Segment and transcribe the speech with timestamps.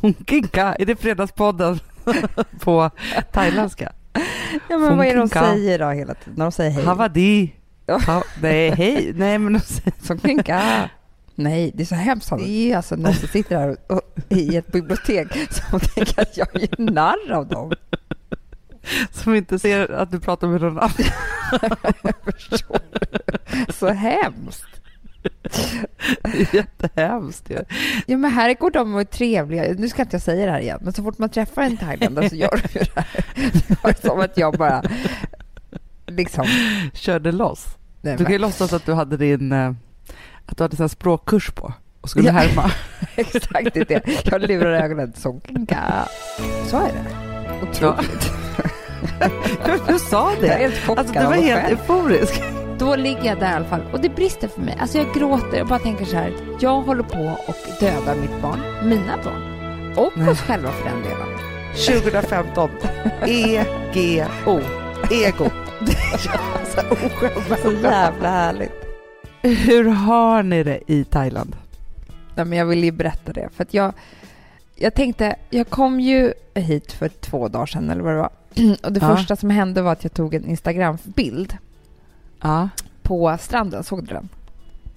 [0.00, 1.80] Funkinka, är det Fredagspodden
[2.60, 2.90] på
[3.32, 3.92] thailändska?
[4.68, 6.34] Ja, men vad är det de säger då hela tiden?
[6.36, 6.84] När de säger hej?
[6.84, 7.54] Havadi.
[8.06, 9.12] Ha, nej, hej.
[9.16, 9.92] Nej, men de säger...
[10.02, 10.90] Sonkinka.
[11.34, 12.30] Nej, det är så hemskt.
[12.38, 16.36] Det är alltså någon som sitter här och, och, i ett bibliotek som tänker att
[16.36, 17.72] jag gör narr av dem.
[19.12, 20.92] Som inte ser att du pratar med någon annan.
[23.78, 24.64] Så hemskt.
[26.22, 27.58] Det är jättehemskt ju.
[28.06, 29.74] Ja, men här går de och är trevliga.
[29.78, 32.28] Nu ska inte jag säga det här igen, men så fort man träffar en thailändare
[32.28, 33.24] så gör de ju det här.
[33.68, 34.82] Det var som att jag bara
[36.06, 36.46] liksom...
[36.94, 37.66] Körde loss.
[38.00, 39.52] Nej, Du kan ju låtsas att du hade din...
[39.52, 39.72] eh,
[40.46, 42.32] Att du hade sån här språkkurs på och skulle Ja.
[42.32, 42.70] härma.
[43.16, 44.30] exakt det är det.
[44.30, 45.12] Jag lurar ögonen.
[45.16, 46.08] Sonkinka.
[46.66, 47.31] Så är det.
[47.62, 48.32] Otroligt.
[49.88, 50.48] Du sa Jag är det.
[50.54, 51.78] helt chockad Alltså, du var helt själv.
[51.80, 52.42] euforisk.
[52.78, 54.76] Då ligger jag där i alla fall och det brister för mig.
[54.80, 56.32] Alltså jag gråter och bara tänker så här.
[56.60, 59.42] Jag håller på och dödar mitt barn, mina barn
[59.96, 60.28] och Nej.
[60.28, 61.28] oss själva för den delen.
[62.02, 62.70] 2015.
[63.26, 64.60] E-G-O.
[65.10, 65.50] Ego.
[67.62, 68.72] Så jävla härligt.
[69.42, 71.56] Hur har ni det i Thailand?
[72.34, 73.92] Nej, men jag vill ju berätta det för att jag,
[74.82, 78.30] jag tänkte, jag kom ju hit för två dagar sedan eller vad det var.
[78.84, 79.16] Och det Ja.
[79.16, 81.56] första som hände var att jag tog en Instagram-bild
[82.40, 82.68] Ja,
[83.02, 83.84] på stranden.
[83.84, 84.28] Såg du den?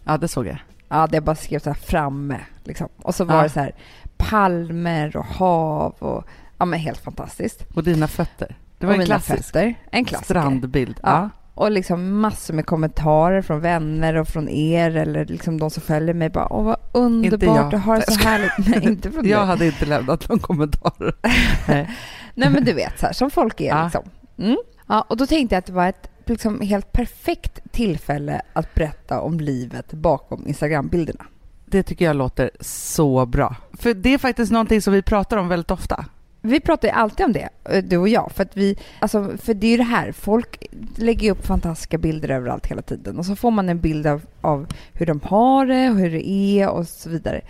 [0.03, 0.58] ja det såg jag.
[0.89, 2.39] Ja, det bara skrev så här framme.
[2.63, 2.88] Liksom.
[2.97, 3.44] Och så var Ja.
[3.44, 3.72] det så här
[4.17, 6.23] palmer och hav och
[6.58, 7.66] ja, men helt fantastiskt.
[7.75, 8.56] Och dina fötter.
[8.78, 9.75] Det var och en klassisk fötter.
[9.91, 10.33] En klassiker.
[10.33, 11.00] strandbild.
[11.03, 11.30] Ja.
[11.56, 16.14] Och liksom massor med kommentarer från vänner och från er eller liksom de som följer
[16.14, 16.30] mig.
[16.30, 18.52] Bara, Åh, vad underbart du har det så härligt.
[18.58, 21.16] Nej, inte från Jag hade inte lämnat någon kommentar.
[21.67, 21.89] Nej.
[22.34, 23.84] Nej, men du vet, så här, som folk är Ja.
[23.84, 24.03] liksom.
[24.38, 24.58] Mm.
[24.88, 29.22] Ja, och då tänkte jag att det var ett liksom, helt perfekt tillfälle att berätta
[29.22, 31.25] om livet bakom Instagram-bilderna.
[31.66, 33.56] Det tycker jag låter så bra.
[33.73, 36.06] För det är faktiskt någonting som vi pratar om väldigt ofta.
[36.45, 38.31] Vi pratar ju alltid om det, eh, du och jag.
[38.31, 42.29] För, att vi, alltså, för det är ju det här, folk lägger upp fantastiska bilder
[42.29, 43.19] överallt hela tiden.
[43.19, 46.29] Och så får man en bild av, av hur de har det och hur det
[46.29, 47.41] är och så vidare.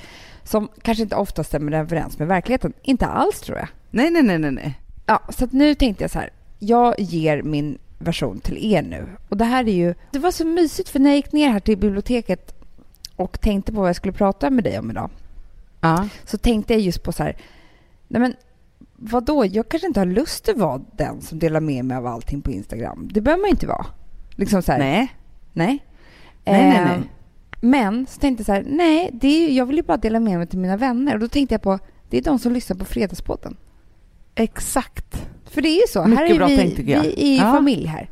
[0.43, 2.73] Som kanske inte ofta stämmer överens med verkligheten.
[2.81, 3.67] Inte alls tror jag.
[3.91, 4.79] Nej, nej, nej, nej, nej.
[5.05, 6.29] Ja, så nu tänkte jag så här.
[6.59, 9.05] Jag ger min version till er nu.
[9.29, 9.95] Och det här är ju...
[10.11, 12.55] Det var så mysigt för när jag gick ner här till biblioteket
[13.15, 15.09] och tänkte på vad jag skulle prata med dig om idag
[15.81, 16.07] Ja.
[16.25, 17.37] så tänkte jag just på så här,
[18.07, 18.35] nej men
[18.95, 22.41] vadå, jag kanske inte har lust att vara den som delar med mig av allting
[22.41, 23.09] på Instagram.
[23.13, 23.85] Det behöver man ju inte vara.
[24.35, 25.13] Liksom så här, Nej.
[25.53, 25.85] nej.
[26.45, 27.09] Nej, nej, Ehm, nej.
[27.61, 30.37] Men så tänkte jag så här, nej, det är, jag vill ju bara dela med
[30.37, 31.13] mig till mina vänner.
[31.13, 31.79] Och då tänkte jag på,
[32.09, 33.57] det är de som lyssnar på Fredagspodden.
[34.35, 35.27] Exakt.
[35.49, 37.01] För det är ju så, Mycket här är bra vi, tänkt, tycker jag.
[37.01, 37.51] vi är ju Ja.
[37.51, 38.09] familj här.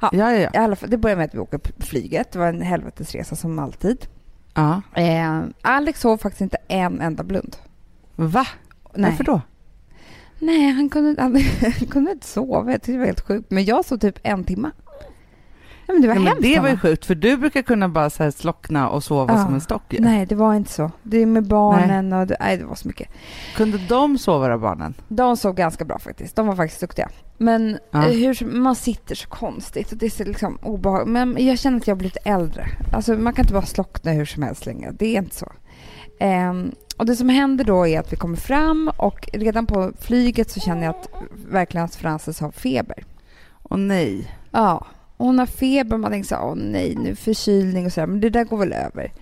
[0.00, 0.50] Ja, ja, ja.
[0.54, 2.32] I alla fall, det börjar med att vi åker p- flyget.
[2.32, 4.06] Det var en helvetesresa som alltid.
[4.54, 4.82] ja.
[4.94, 7.56] Eh, Alex sov faktiskt inte en enda blund.
[8.16, 8.46] Va?
[8.94, 9.10] Nej.
[9.10, 9.40] Varför då?
[10.38, 12.70] Nej, han kunde, han, han kunde inte sova.
[12.72, 13.50] Jag tyckte det var helt sjukt.
[13.50, 14.70] Men jag sov typ en timme.
[15.88, 16.42] Ja, men det var Nej, men hemskt.
[16.54, 19.44] det var ju sjukt, för du brukar kunna bara så här slockna och sova Ja.
[19.44, 20.00] som en stock ju.
[20.00, 20.90] Nej, det var inte så.
[21.02, 23.08] Det är med barnen och det, nej, det var så mycket.
[23.56, 24.94] Kunde de sova då, barnen?
[25.08, 26.36] De sov ganska bra faktiskt.
[26.36, 27.08] De var faktiskt duktiga.
[27.38, 28.04] Men Ja.
[28.08, 31.08] eh, hur, man sitter så konstigt och det är så liksom obehagligt.
[31.08, 32.66] Men jag känner att jag har blivit äldre.
[32.92, 34.92] Alltså man kan inte bara slockna hur som helst längre.
[34.98, 35.52] Det är inte så.
[36.20, 40.50] Ehm, och det som händer då är att vi kommer fram och redan på flyget
[40.50, 41.08] så känner jag att
[41.48, 43.04] verkligen att Frances har feber.
[43.62, 44.30] Åh nej.
[44.50, 44.86] Ja,
[45.16, 45.96] och hon har feber.
[45.96, 48.06] Man tänker så här, åh nej, nu förkylning och så där.
[48.06, 49.12] Men det där går väl över.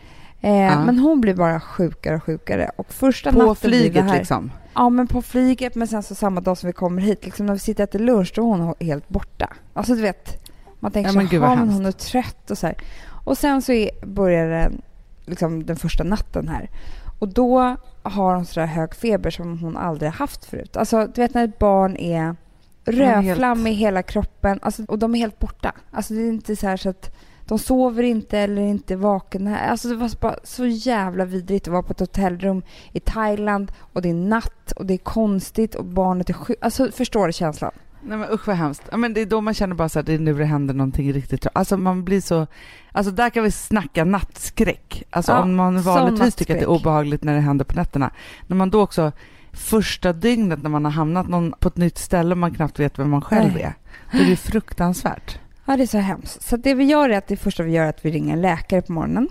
[0.41, 0.85] Eh, Ja.
[0.85, 2.71] Men hon blir bara sjukare och sjukare.
[2.77, 4.51] Och första På natten flyget här, liksom?
[4.75, 5.75] Ja, men på flyget.
[5.75, 7.99] Men sen så samma dag som vi kommer hit, liksom när vi sitter och äter
[7.99, 9.49] lunch, då är hon helt borta.
[9.75, 12.59] Alltså du vet, man tänker Ja, så men vad här, men hon är trött och
[12.59, 12.77] så här.
[13.25, 14.83] Och sen så är, börjar den,
[15.27, 16.71] liksom den första natten här.
[17.19, 20.77] Och då har hon så där hög feber som hon aldrig haft förut.
[20.77, 22.37] Alltså du vet när ett barn är
[22.85, 25.73] rödflammig i hela kroppen alltså, och de är helt borta.
[25.91, 27.17] Alltså det är inte så här så att
[27.47, 29.59] de sover inte eller är inte vakna.
[29.59, 32.63] Alltså det var så bara så jävla vidrigt att vara på ett hotellrum
[32.93, 36.63] i Thailand och det är natt och det är konstigt och barnet är sjukt.
[36.63, 37.73] Alltså förstår du känslan?
[38.07, 38.83] Nej men usch vad hemskt.
[38.91, 40.75] Ja, men det är då man känner bara så att det är nu det händer
[40.75, 42.47] någonting riktigt Alltså man blir så,
[42.93, 45.03] alltså där kan vi snacka nattskräck.
[45.11, 48.11] Alltså Ja, om man vanligtvis tycker att det är obehagligt när det händer på nätterna.
[48.47, 49.13] När man då också,
[49.53, 52.99] första dygnet när man har hamnat någon, på ett nytt ställe och man knappt vet
[52.99, 53.63] vem man själv Nej.
[53.63, 53.75] är.
[54.13, 55.39] Då är det fruktansvärt.
[55.65, 56.43] Ja, det är så hemskt.
[56.43, 58.43] Så det vi gör är att det första vi gör är att vi ringer en
[58.43, 59.29] läkare på morgonen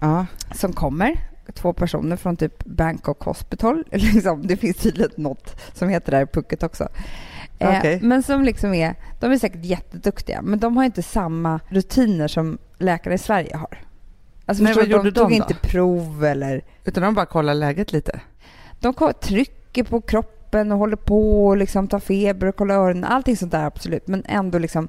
[0.00, 0.26] Ja.
[0.54, 1.28] som kommer.
[1.54, 3.84] Två personer från typ Bangkok Hospital.
[3.92, 6.88] Liksom, det finns tydligen något som heter det här i Phuket också.
[7.62, 7.98] Eh.
[8.02, 12.58] Men som liksom är, de är säkert jätteduktiga, men de har inte samma rutiner som
[12.78, 13.78] läkare i Sverige har.
[14.46, 15.44] Alltså Nej, vad gjorde de tog de då?
[15.44, 16.64] inte prov eller...
[16.84, 18.20] Utan de bara kollar läget lite.
[18.80, 23.04] De trycker på kroppen och håller på och liksom tar feber och kollar öronen.
[23.04, 24.88] Allting sånt där absolut, men ändå liksom...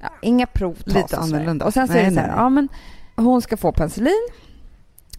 [0.00, 1.64] Ja, inga prov tas Lite annorlunda.
[1.64, 2.36] Och sen så Nej, är det så här, nej.
[2.36, 2.68] ja men
[3.16, 4.28] hon ska få penicillin.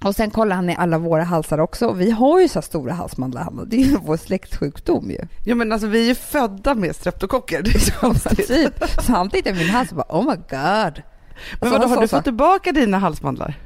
[0.04, 1.88] Och sen kollar han i alla våra halsar också.
[1.88, 3.66] Och vi har ju så här stora halsmandlar, Hanna.
[3.66, 5.20] Det är ju vår släktsjukdom ju.
[5.46, 7.62] Jo men alltså vi är ju födda med streptokocker.
[7.62, 8.30] Det är så.
[8.48, 8.84] Typ.
[9.02, 10.44] Så han tittade i min hals och bara oh my god.
[10.50, 10.94] Men
[11.60, 13.60] Alltså, vadå, har du fått tillbaka dina halsmandlar?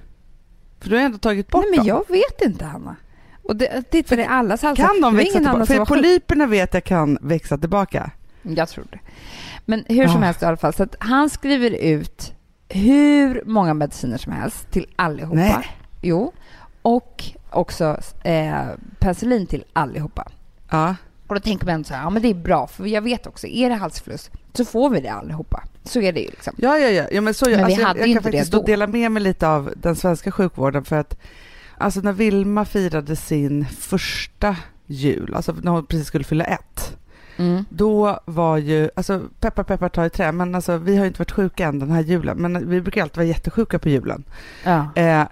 [0.81, 1.87] För du har ändå tagit bort Nej men dem.
[1.87, 2.95] jag vet inte Hanna.
[3.43, 4.83] Och det tittade i allas halsar.
[4.83, 5.65] Kan Det de växa tillbaka?
[5.65, 8.11] För polyperna vet jag kan växa tillbaka.
[8.41, 8.99] Jag tror det.
[9.65, 10.25] Men hur som Ah.
[10.25, 10.73] helst i alla fall.
[10.73, 12.33] Så han skriver ut
[12.69, 15.35] hur många mediciner som helst till allihopa.
[15.35, 15.67] Nej.
[16.01, 16.33] Jo.
[16.81, 18.65] Och också eh,
[18.99, 20.27] penicillin till allihopa.
[20.69, 20.95] Ja.
[21.27, 23.47] Och då tänker man så här, ja men det är bra för jag vet också,
[23.47, 25.63] är det halsfluss så får vi det allihopa.
[25.83, 26.53] Så är det ju liksom.
[26.57, 27.07] Ja, ja, ja.
[27.11, 28.57] ja men så, Men vi alltså, jag, hade jag kan inte det faktiskt då.
[28.57, 31.17] då dela med mig lite av den svenska sjukvården för att
[31.77, 34.55] alltså när Vilma firade sin första
[34.85, 36.95] jul, alltså när hon precis skulle fylla ett,
[37.37, 37.65] Mm.
[37.69, 41.19] då var ju, alltså peppar peppar ta i trä, men alltså vi har ju inte
[41.19, 44.23] varit sjuka än den här julen, men vi brukar alltid vara jättesjuka på julen.
[44.63, 44.87] Ja.
[44.95, 45.23] Eh,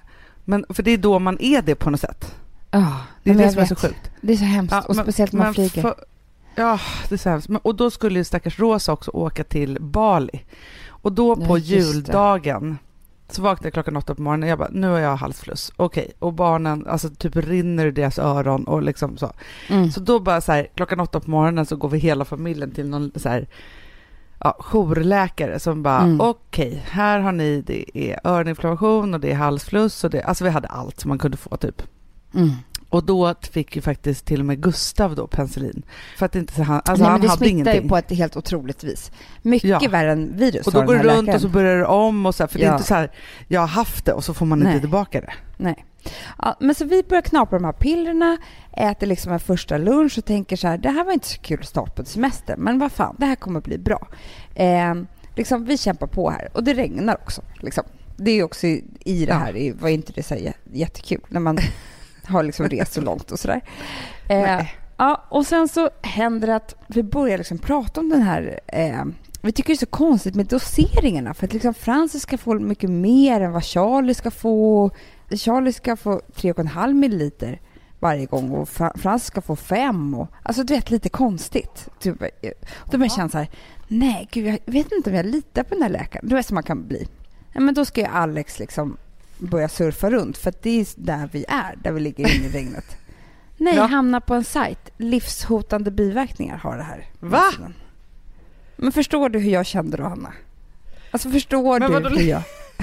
[0.47, 2.35] men för det är då man är det på något sätt.
[2.71, 3.79] Ja, Det är det som är så vet.
[3.81, 4.11] sjukt.
[4.21, 4.71] Det är så hemskt.
[4.73, 5.81] Ja, och men- speciellt när man flyger.
[5.81, 5.95] för-
[6.55, 6.79] ja,
[7.09, 7.49] det är så hemskt.
[7.49, 10.41] Men, och då skulle ju stackars Rosa också åka till Bali.
[10.88, 11.61] Och då Ja, på det.
[11.61, 12.77] juldagen
[13.29, 15.71] så vaknade jag klockan åtta på morgonen och jag bara, nu har jag halsfluss.
[15.77, 19.31] Okej, och barnen, alltså typ rinner ur deras öron och liksom så.
[19.69, 19.91] Mm.
[19.91, 22.89] Så då bara så här, klockan åtta på morgonen så går vi hela familjen till
[22.89, 23.47] någon så här,
[24.39, 26.22] ja, jourläkare som bara, Mm.
[26.22, 30.50] okej, här har ni, det är öroninflammation och det är halsfluss och det, alltså vi
[30.50, 31.81] hade allt som man kunde få typ.
[32.36, 32.51] Mm.
[32.89, 35.84] Och då fick ju faktiskt till och med Gustav då penicillin.
[36.18, 37.81] För att inte han, alltså Nej, han det hade smittar ingenting.
[37.84, 39.12] ju på ett helt otroligt vis.
[39.42, 39.89] Mycket Ja.
[39.89, 41.39] värre än virus och då går det runt och läkaren.
[41.42, 42.74] så börjar det om och så här, för det är Ja.
[42.74, 43.12] inte så här,
[43.48, 44.80] jag har haft det och så får man inte Nej.
[44.80, 45.34] tillbaka det.
[45.57, 45.86] Nej.
[46.42, 48.38] Ja, men så vi börjar knapra de här pillerna,
[48.74, 51.63] äter liksom en första lunch och tänker så här, det här var inte så kul
[51.63, 54.07] start på ett semester, men vad fan, det här kommer bli bra.
[54.56, 54.95] Eh,
[55.36, 57.42] liksom, vi kämpar på här och det regnar också.
[57.62, 57.83] Liksom.
[58.18, 59.38] Det är också i, i det Ja.
[59.38, 61.57] här, det var inte det så här jättekul när man
[62.27, 63.62] har liksom rest så långt och sådär.
[64.30, 64.65] Eh,
[64.98, 69.03] ja, och sen så händer det att vi börjar liksom prata om den här eh,
[69.42, 72.89] vi tycker det är så konstigt med doseringarna för att liksom Francis ska få mycket
[72.89, 74.92] mer än vad Charlie ska få.
[75.35, 77.59] Charlie ska få 3,5 milliliter
[78.00, 80.13] varje gång och Fra- Francis ska få 5.
[80.15, 81.89] Och, alltså du vet, lite konstigt.
[82.00, 82.27] Typ, och
[82.91, 83.47] då börjar jag känna så här,
[83.88, 86.27] nej gud jag vet inte om jag litar på den här läkaren.
[86.29, 87.07] Du vet som man kan bli.
[87.53, 88.97] Ja, men då ska ju Alex liksom
[89.38, 92.50] börja surfa runt för att det är där vi är, där vi ligger inne i
[92.51, 92.97] regnet.
[93.57, 93.85] Nej, Ja.
[93.85, 94.79] hamna på en sajt.
[94.97, 97.06] Livshotande biverkningar har det här.
[97.19, 97.44] Va?
[98.75, 100.33] Men förstår du hur jag kände då, Hanna?
[101.12, 102.41] Alltså förstår Men du hur jag...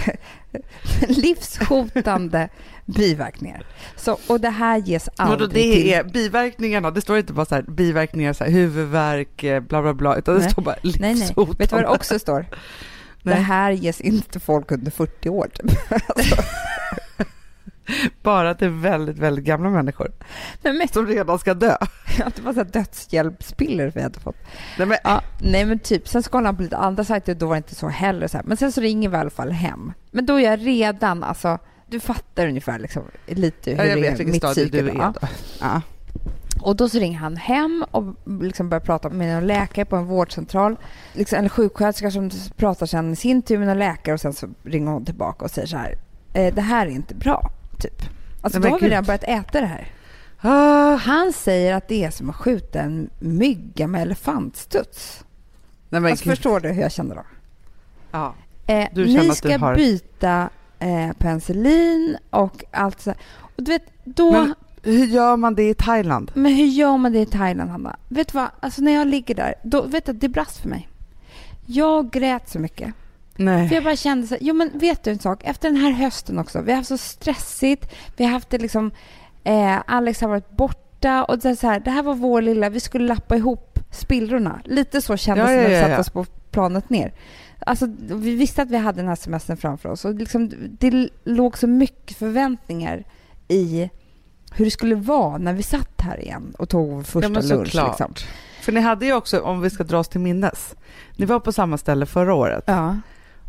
[1.09, 2.49] Livshotande
[2.85, 3.67] biverkningar.
[3.97, 5.93] Så, och det här ges aldrig det till...
[5.93, 9.95] är biverkningarna, det står inte bara så här biverkningar, så här, huvudvärk, eh, bla bla
[9.95, 10.51] bla, utan det Nej.
[10.51, 11.15] står bara Nej, nej.
[11.15, 11.57] livshotande.
[11.59, 12.47] Vet du vad det också står?
[13.23, 13.43] Det Nej.
[13.43, 15.49] här ges inte till folk under 40 år.
[15.55, 15.71] Typ.
[16.17, 16.37] Alltså,
[18.23, 20.13] Bara till väldigt, väldigt gamla människor
[20.63, 21.77] nej, men, som redan ska dö.
[22.37, 24.37] det var så dödshjälpspiller vi hade fått.
[24.79, 26.09] Nej, men, Ja, nej men typ.
[26.09, 28.29] Sen kollade han på lite andra sajter och då var det inte så heller.
[28.29, 28.45] Så här.
[28.45, 29.93] Men sen så ringer vi i alla fall hem.
[30.11, 34.03] Men då är jag redan, alltså, du fattar ungefär liksom, lite hur ja, jag det
[34.03, 35.13] vet är, vilket mitt stadie du psyke är.
[35.21, 35.29] Ja.
[35.61, 35.83] Ja.
[36.61, 38.05] Och då så ringer han hem och
[38.43, 40.77] liksom börjar prata med en läkare på en vårdcentral.
[41.13, 44.49] Liksom, eller sjuksköterska som pratar sen i sin tur med en läkare och sen så
[44.63, 45.99] ringer hon tillbaka och säger så här.
[46.33, 48.03] Eh, det här är inte bra, typ.
[48.41, 49.89] Alltså då har vi redan börjat äta det här.
[50.41, 55.25] Ah, Han säger att det är som att skjuta en mygga med elefantstuds.
[55.89, 57.23] nej, Alltså förstår du hur jag känner då?
[58.11, 58.35] Ja.
[58.67, 63.11] Eh, ni ska har- byta eh, penicillin och allt så.
[63.41, 64.33] Och du vet, då...
[64.33, 66.31] Men hur gör man det i Thailand?
[66.35, 67.97] Men hur gör man det i Thailand, Hanna?
[68.09, 68.49] Vet du vad?
[68.61, 70.89] Alltså när jag ligger där, då vet du, det brast för mig.
[71.67, 72.95] Jag grät så mycket.
[73.37, 73.69] Nej.
[73.69, 75.45] För jag bara kände så jo men vet du en sak?
[75.45, 78.91] Efter den här hösten också, vi har haft så stressigt, vi har haft det liksom,
[79.45, 82.69] eh, Alex har varit borta och det, är så här, det här var vår lilla,
[82.69, 84.61] vi skulle lappa ihop spillrorna.
[84.65, 86.01] Lite så kändes Ja, det ja, när vi ja, satte ja.
[86.01, 87.13] oss på planet ner.
[87.67, 91.59] Alltså, vi visste att vi hade den här semestern framför oss och liksom, det låg
[91.59, 93.05] så mycket förväntningar
[93.49, 93.91] i
[94.53, 97.49] hur det skulle vara när vi satt här igen och tog vår första Ja, men
[97.49, 97.75] lunch.
[97.75, 98.15] Liksom.
[98.63, 100.75] För ni hade ju också, om vi ska dra oss till minnes,
[101.17, 102.97] ni var på samma ställe förra året Ja.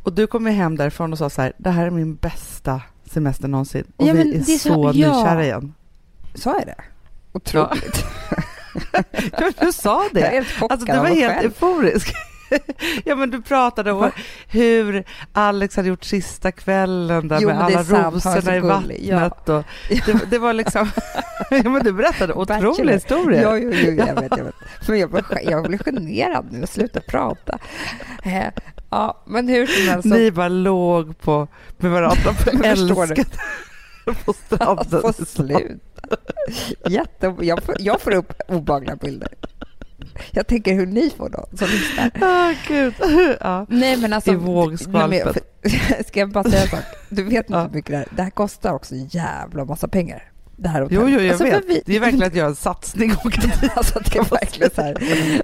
[0.05, 2.81] Och du kom hem därifrån och sa så här, det här är min bästa
[3.11, 5.07] semester någonsin och Ja, vi är, det är så, så- ja.
[5.19, 5.73] nykära igen.
[6.35, 6.75] Sa jag det?
[7.31, 8.05] Otroligt.
[9.31, 10.35] Ja, du sa Jag är det.
[10.35, 11.45] helt chockad Alltså, du var helt själv.
[11.45, 12.13] euforisk.
[13.05, 14.11] Ja, men du pratade om
[14.47, 19.05] hur Alex hade gjort sista kvällen där Jo, med alla sant, rosorna i gullig.
[19.09, 19.19] Ja.
[19.19, 19.49] vattnet.
[19.49, 19.63] Och
[20.05, 20.89] det, det var liksom...
[21.49, 23.41] Ja, men du berättade otroliga historier.
[23.41, 24.55] Ja, jo, jo, jag vet, jag vet.
[24.87, 27.59] Men jag jag blir generad nu och slutar prata.
[28.23, 28.47] Eh,
[28.89, 30.05] Ja, men hur som helst.
[30.05, 31.47] Ni bara låg på,
[31.77, 33.37] med varandra på älskat
[34.25, 35.01] på stranden.
[35.01, 36.17] Få sluta.
[36.89, 39.29] Jätte, jag, får, jag får upp obehagliga bilder.
[40.31, 42.11] Jag tänker hur ni får då, som lyssnar.
[42.21, 42.93] Ah, gud.
[43.41, 43.65] Ja.
[43.69, 44.31] Nej, men alltså...
[44.31, 45.37] I vågskvalpet.
[45.63, 46.79] nej, Ska jag bara säga en sak?
[47.09, 47.61] Du vet inte Ja.
[47.61, 48.07] hur mycket det här...
[48.15, 50.31] Det här kostar också en jävla massa pengar.
[50.57, 51.13] Det här Jo, hotellet.
[51.13, 51.65] jo, jag Alltså, vet.
[51.67, 53.11] vi- Det är verkligen att göra en satsning.
[53.75, 54.97] Alltså det är verkligen så här,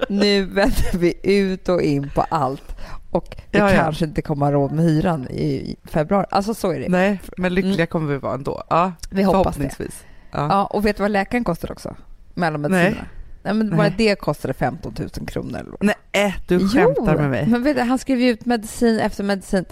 [0.10, 2.76] nu vänder vi ut och in på allt
[3.12, 3.76] och vi Ja, ja.
[3.84, 6.26] kanske inte kommer ha råd med hyran i februari.
[6.30, 6.90] Alltså så är det.
[6.90, 8.64] Nej, men lyckliga kommer vi vara ändå.
[8.70, 9.70] Ja, Vi hoppas det.
[9.80, 9.88] Ja.
[10.32, 11.96] Ja, och vet du vad läkaren kostar också?
[12.34, 12.96] Medicinerna?
[13.44, 13.54] Nej.
[13.54, 13.94] men bara Nej.
[13.98, 15.78] det kostade 15 000 kronor.
[15.80, 17.48] Nej, äh, du skämtar med mig.
[17.48, 19.66] men vet du, han skrev ut medicin efter medicin.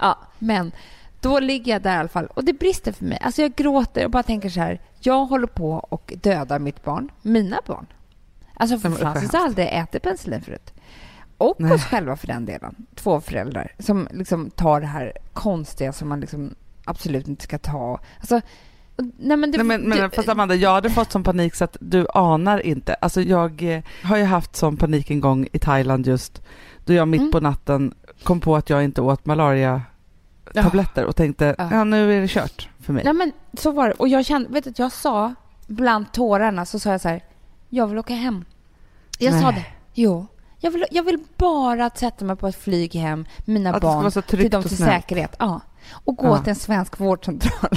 [0.00, 0.72] Ja, men
[1.20, 3.18] då ligger jag där i alla fall och det brister för mig.
[3.20, 4.80] Alltså jag gråter och bara tänker så här.
[5.00, 7.86] Jag håller på och dödar mitt barn, mina barn.
[8.54, 10.72] Alltså för Francis har aldrig ätit penicillin förut.
[11.38, 11.72] Och Nej.
[11.72, 12.86] oss själva för den delen.
[12.94, 16.54] Två föräldrar som liksom tar det här konstiga som man liksom
[16.84, 18.00] absolut inte ska ta.
[18.20, 18.40] Alltså,
[18.96, 21.64] nej men, det, Nej, men, men det, fast Amanda, jag hade fått sån panik så
[21.64, 22.94] att du anar inte.
[22.94, 26.42] Alltså jag eh, har ju haft sån panik en gång i Thailand just
[26.84, 27.32] då jag mitt Mm.
[27.32, 31.68] på natten kom på att jag inte åt malaria-tabletter och tänkte Ja.
[31.70, 31.84] ja.
[31.84, 33.04] nu är det kört för mig.
[33.04, 33.94] Nej men så var det.
[33.94, 35.34] Och jag kände, vet du, jag sa
[35.66, 37.22] bland tårarna så sa jag så här,
[37.68, 38.44] jag vill åka hem.
[39.18, 39.54] Jag sa Nej.
[39.54, 39.66] det.
[40.02, 40.26] Jo.
[40.64, 44.22] Jag vill, jag vill bara sätta mig på ett flyg hem med mina Att barn
[44.22, 45.36] till dem till säkerhet.
[45.38, 45.60] Ja.
[45.90, 46.38] Och gå Ja.
[46.38, 47.70] till en svensk vårdcentral.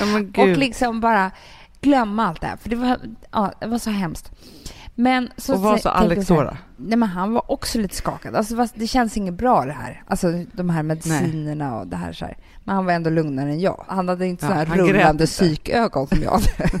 [0.00, 1.30] Men och liksom bara
[1.80, 2.56] glömma allt det här.
[2.56, 2.98] För det var,
[3.30, 4.30] ja, det var så hemskt.
[4.98, 6.56] Men så och vad sa Alex då?
[6.76, 8.34] Nej, men han var också lite skakad.
[8.34, 10.02] Alltså, det känns inget bra det här.
[10.06, 12.36] Alltså de här medicinerna och det här, så här.
[12.64, 13.84] Men han var ändå lugnare än jag.
[13.88, 16.80] Han hade inte Ja, så här rullande psykögon som jag hade.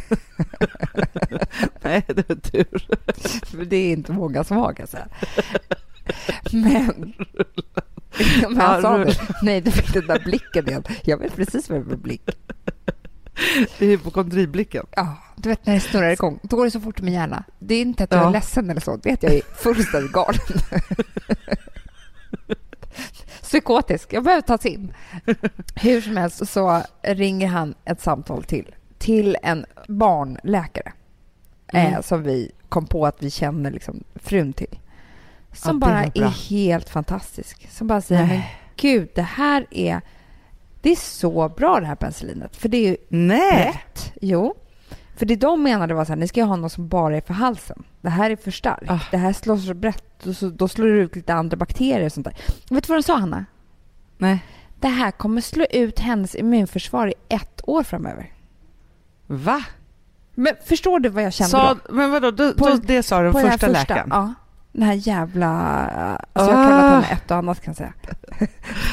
[1.82, 2.88] Nej, det var tur.
[3.46, 4.88] För det är inte många som har kan.
[6.52, 7.14] Men...
[8.48, 9.18] Men han sa det.
[9.42, 10.82] Nej, du fick den där blicken igen.
[11.04, 12.30] Jag vet precis vad det för blick.
[13.78, 14.86] Det är hypokondriblicken.
[14.96, 16.38] Ja, du vet när det snurrar igång.
[16.42, 17.44] Då går det så fort i min hjärna.
[17.58, 18.26] Det är inte att jag Ja.
[18.28, 18.96] är ledsen eller så.
[18.96, 20.40] Det är att jag är fullständigt galen.
[23.42, 24.12] Psykotisk.
[24.12, 24.94] Jag behöver tas in.
[25.74, 28.74] Hur som helst så ringer han ett samtal till.
[28.98, 30.92] Till en barnläkare.
[31.68, 31.94] Mm.
[31.94, 34.78] Eh, som vi kom på att vi känner liksom frun till.
[35.52, 37.68] Som Ja, bara är helt fantastisk.
[37.70, 38.56] Som bara säger, men Nej.
[38.76, 40.00] gud, det här är...
[40.86, 42.56] Det är så bra det här penicillinet.
[42.56, 43.66] För det är ju Nej!
[43.66, 44.12] rätt.
[44.20, 44.54] Jo.
[45.16, 47.34] För det de menade var så här, ni ska ha något som bara är för
[47.34, 47.82] halsen.
[48.00, 48.90] Det här är för starkt.
[48.90, 49.00] Ah.
[49.10, 52.12] Det här slår så brett och så, då slår det ut lite andra bakterier och
[52.12, 52.34] sånt där.
[52.70, 53.44] Vet du vad de sa, Hanna?
[54.18, 54.44] Nej.
[54.80, 58.32] Det här kommer slå ut hennes immunförsvar i ett år framöver.
[59.26, 59.64] Va?
[60.34, 61.94] Men förstår du vad jag kände Sa, då?
[61.94, 64.08] men vadå, då, På- det sa den här första läkaren?
[64.10, 64.34] Ja.
[64.76, 65.48] Den här jävla...
[66.32, 66.68] Alltså jag har Ah.
[66.68, 67.92] kallat henne ett och annat kan jag säga.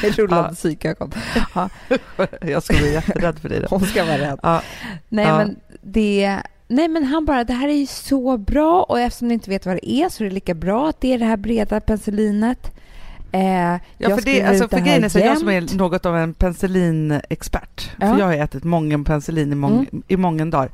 [0.16, 0.54] Rullande Ja.
[0.54, 1.12] psykögon.
[1.54, 1.68] Ja,
[2.40, 3.66] Jag skulle bli jätterädd för dig då.
[3.70, 4.40] hon ska vara rädd.
[4.42, 4.62] Ja.
[5.08, 5.36] Nej, Ja.
[5.38, 6.40] men det...
[6.68, 9.66] Nej, men han bara, det här är ju så bra och eftersom ni inte vet
[9.66, 12.70] vad det är så är det lika bra att det är det här breda penicillinet.
[13.32, 13.40] Eh,
[13.98, 17.90] Ja, för, det, alltså, för grejen är så jag som är något av en penicillinexpert,
[18.00, 20.70] för jag har ätit många penicillin i, mång, i många dagar.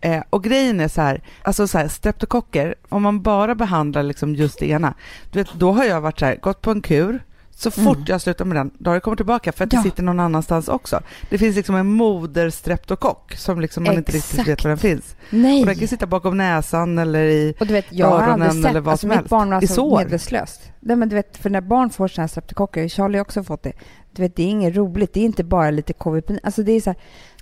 [0.00, 4.34] Eh, och grejen är så här, alltså så här, streptokocker, om man bara behandlar liksom
[4.34, 4.94] just det ena,
[5.32, 8.04] du vet, då har jag varit så här, gått på en kur, så fort Mm.
[8.08, 9.78] jag slutar med den, då har det kommit tillbaka för att Ja.
[9.78, 11.00] det sitter någon annanstans också.
[11.30, 15.16] Det finns liksom en moderstreptokock som liksom man inte riktigt vet var den finns.
[15.30, 15.60] Nej.
[15.60, 18.80] Och den kan sitta bakom näsan eller i Och du vet, jag öronen sett, eller
[18.80, 19.30] vad alltså som mitt helst.
[19.30, 20.72] barn var alltså medvetslöst.
[20.80, 23.62] Nej, men du vet, för när barn får sådana här streptokocker, Charlie har också fått
[23.62, 23.72] det,
[24.12, 26.80] du vet, det är inget roligt, det är inte bara lite KVP, alltså det är
[26.80, 26.98] så här,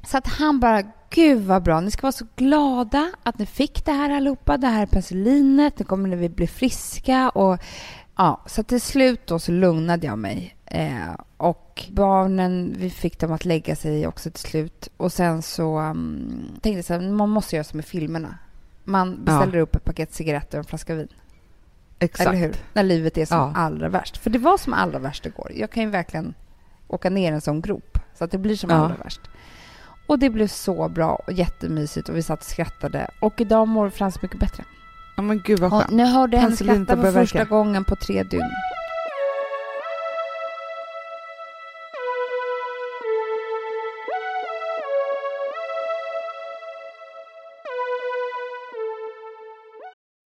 [0.07, 3.85] så att han bara, gud vad bra, ni ska vara så glada att ni fick
[3.85, 7.59] det här allihopa, det här penicillinet, nu kommer vi bli friska och
[8.17, 10.57] ja, så till slut då så lugnade jag mig.
[10.67, 14.89] Eh, och barnen, vi fick dem att lägga sig också till slut.
[14.97, 18.39] Och sen så um, tänkte jag så här, man måste göra som i filmerna.
[18.85, 21.09] Man beställer upp ett paket cigaretter och en flaska vin.
[21.99, 22.29] Exakt.
[22.29, 22.55] Eller hur?
[22.73, 23.53] När livet är som Ja.
[23.55, 24.17] allra värst.
[24.17, 25.53] För det var som allra värst igår.
[25.55, 26.35] Jag kan ju verkligen
[26.89, 27.99] åka ner en sån grop.
[28.15, 28.77] Så att det blir som Ja.
[28.77, 29.21] allra värst.
[30.09, 33.11] Och det blev så bra och jättemysigt och vi satt och skrattade.
[33.21, 34.65] Och idag mår Frans mycket bättre.
[35.17, 35.91] Ja men gud vad skönt.
[35.91, 37.45] nu hörde jag henne skratta för första verka.
[37.45, 38.51] gången på tre dygn.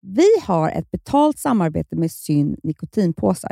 [0.01, 3.51] Vi har ett betalt samarbete med Syn nikotinpåsar.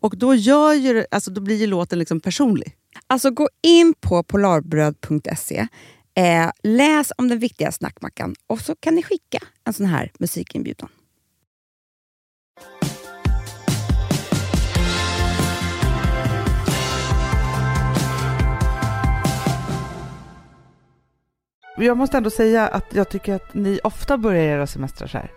[0.00, 2.76] Och då, gör ju, alltså, då blir ju låten liksom personlig.
[3.06, 5.68] Alltså gå in på polarbröd.se,
[6.14, 10.88] eh, läs om den viktiga snackmackan och så kan ni skicka en sån här musikinbjudan.
[21.76, 25.32] Jag måste ändå säga att jag tycker att ni ofta börjar era semestrar så här.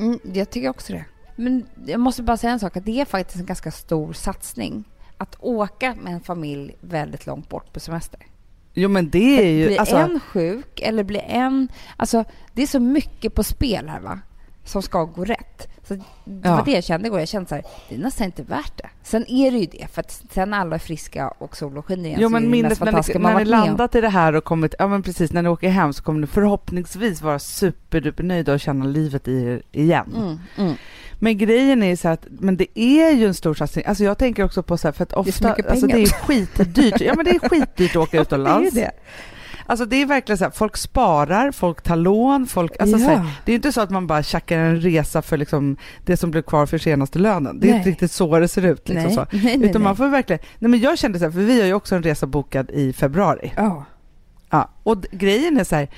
[0.00, 1.04] Mm, jag tycker också det.
[1.40, 4.84] Men jag måste bara säga en sak, att det är faktiskt en ganska stor satsning
[5.16, 8.20] att åka med en familj väldigt långt bort på semester.
[8.74, 9.66] Jo men det är ju...
[9.66, 9.96] Blir alltså...
[9.96, 11.68] en sjuk eller blir en...
[11.96, 14.20] Alltså det är så mycket på spel här va?
[14.64, 15.68] som ska gå rätt.
[15.88, 16.02] Så det
[16.48, 16.56] Ja.
[16.56, 17.18] var det jag kände igår.
[17.18, 18.88] Jag kände så här, det är nästan inte värt det.
[19.02, 22.20] Sen är det ju det, för att sen alla är friska och solen skiner igen
[22.22, 25.32] Jo men minnet när när ni landat i det här och kommit, ja men precis,
[25.32, 29.44] när ni åker hem så kommer ni förhoppningsvis vara superduper nöjda och känna livet i
[29.44, 30.12] er igen.
[30.16, 30.74] Mm, mm.
[31.22, 33.84] Men grejen är så att, men det är ju en stor satsning.
[33.86, 36.02] Alltså jag tänker också på så här, för att är så ofta, mycket alltså det
[36.02, 37.00] är skitdyrt.
[37.00, 38.74] Ja men det är skitdyrt att åka utomlands.
[38.74, 38.92] Det är det.
[39.66, 43.04] Alltså det är verkligen så här, folk sparar, folk tar lån, folk, alltså Ja.
[43.04, 46.16] så här, det är inte så att man bara tjackar en resa för liksom det
[46.16, 47.60] som blev kvar för senaste lönen.
[47.60, 47.78] Det är Nej.
[47.78, 48.88] inte riktigt så det ser ut.
[48.88, 49.14] Liksom nej.
[49.14, 49.26] så.
[49.32, 51.66] nej, nej, Utan man får verkligen, nej men jag kände så här, för vi har
[51.66, 53.52] ju också en resa bokad i februari.
[53.56, 53.84] Ja.
[54.50, 55.88] Ja, och grejen är så här,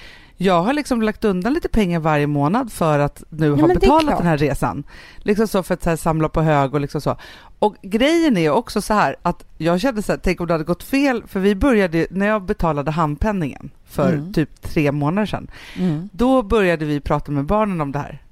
[0.42, 4.18] jag har liksom lagt undan lite pengar varje månad för att nu Ja, ha betalat
[4.18, 4.84] den här resan.
[5.18, 7.16] Liksom så för att så samla på hög och liksom så.
[7.58, 10.64] Och grejen är också så här att jag kände så här, tänk om det hade
[10.64, 14.32] gått fel, för vi började, när jag betalade handpenningen för Mm.
[14.32, 16.08] typ tre månader sedan, Mm.
[16.12, 18.22] då började vi prata med barnen om det här.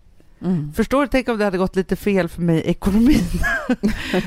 [0.45, 0.73] Mm.
[0.73, 1.07] Förstår du?
[1.07, 3.25] Tänk om det hade gått lite fel för mig i ekonomin.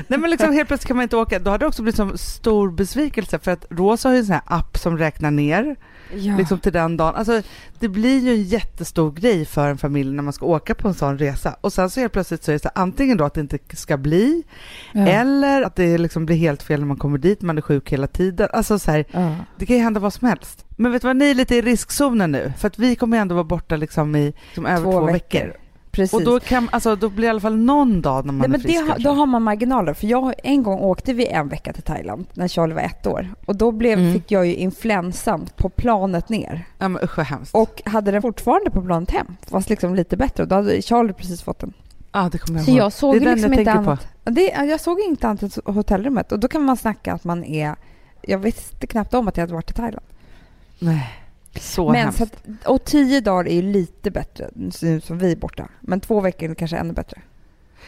[0.08, 1.38] Nej men liksom helt plötsligt kan man inte åka.
[1.38, 4.32] Då hade det också blivit som stor besvikelse för att Rosa har ju en sån
[4.34, 5.76] här app som räknar ner
[6.16, 6.36] Ja.
[6.36, 7.14] liksom till den dagen.
[7.14, 7.42] Alltså,
[7.78, 10.94] det blir ju en jättestor grej för en familj när man ska åka på en
[10.94, 11.56] sån resa.
[11.60, 13.58] Och sen så helt plötsligt så är det så här, antingen då att det inte
[13.72, 14.42] ska bli
[14.92, 15.06] ja.
[15.06, 18.06] eller att det liksom blir helt fel när man kommer dit, man är sjuk hela
[18.06, 18.48] tiden.
[18.52, 19.36] Alltså så här, Ja.
[19.58, 20.64] det kan ju hända vad som helst.
[20.76, 22.52] Men vet du vad, ni är lite i riskzonen nu.
[22.58, 25.54] För att vi kommer ju ändå vara borta liksom i liksom över två, veckor.
[25.94, 26.14] Precis.
[26.14, 28.44] Och då, kan, alltså, då blir det i alla fall någon dag när man Nej,
[28.44, 28.86] är men frisk.
[28.86, 29.02] kanske.
[29.02, 29.94] då har man marginaler.
[29.94, 33.34] För jag, en gång åkte vi en vecka till Thailand när Charlie var ett år.
[33.46, 34.12] Och då blev, Mm.
[34.12, 36.64] fick jag ju influensan på planet ner.
[36.78, 37.54] Ja men usch vad hemskt.
[37.54, 40.42] Och hade den fortfarande på planet hem, fast liksom lite bättre.
[40.42, 41.72] Och då hade Charlie precis fått den.
[42.12, 42.80] Ja, det kommer jag Så ihåg.
[42.80, 43.90] jag såg det är den liksom jag inte tänker på.
[43.90, 44.06] annat.
[44.24, 46.32] Ja, Det, jag såg inte annat än hotellrummet.
[46.32, 47.74] Och då kan man snacka att man är...
[48.22, 50.06] Jag visste knappt om att jag hade varit i Thailand.
[50.78, 51.10] Nej,
[51.60, 52.18] så Men hemskt.
[52.18, 55.68] så att, och tio dagar är ju lite bättre nu som vi är borta.
[55.80, 57.20] Men två veckor är kanske ännu bättre.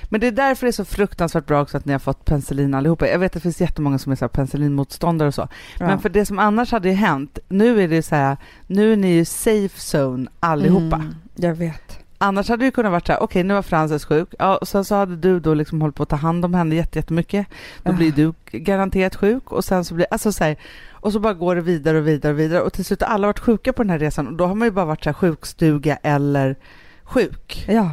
[0.05, 2.75] Men det är därför det är så fruktansvärt bra också att ni har fått penicillin
[2.75, 3.09] allihopa.
[3.09, 5.49] Jag vet att det finns jättemånga som är så här penicillinmotståndare och så.
[5.79, 5.87] Ja.
[5.87, 9.09] Men för det som annars hade hänt, nu är det så här, nu är ni
[9.09, 10.97] ju safe zone allihopa.
[10.97, 12.06] Mm, jag vet.
[12.19, 14.85] Annars hade det kunnat vara så här, okej nu var Frances sjuk, ja, och sen
[14.85, 17.47] så hade du då liksom hållit på att ta hand om henne jätte- jättemycket.
[17.83, 20.57] Då blir du garanterat sjuk och sen så blir, alltså så här,
[20.91, 23.27] och så bara går det vidare och vidare och vidare och till slut har alla
[23.27, 25.15] varit sjuka på den här resan och då har man ju bara varit så här
[25.15, 26.57] sjukstuga eller
[27.05, 27.65] sjuk.
[27.69, 27.91] Ja.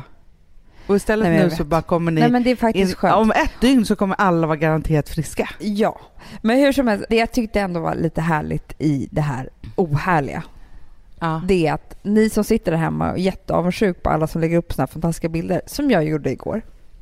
[0.88, 3.16] Och istället Nej, nu så bara kommer ni Nej men det är faktiskt in, skönt.
[3.16, 5.50] om ett dygn så kommer alla vara garanterat friska.
[5.60, 6.00] Ja.
[6.42, 10.44] Men hur som helst, det jag tyckte ändå var lite härligt i det här ohärliga,
[11.24, 11.42] Ja.
[11.48, 14.58] det är att ni som sitter där hemma och är jätteavundsjuk på alla som lägger
[14.58, 16.62] upp såna här fantastiska bilder, som jag gjorde igår,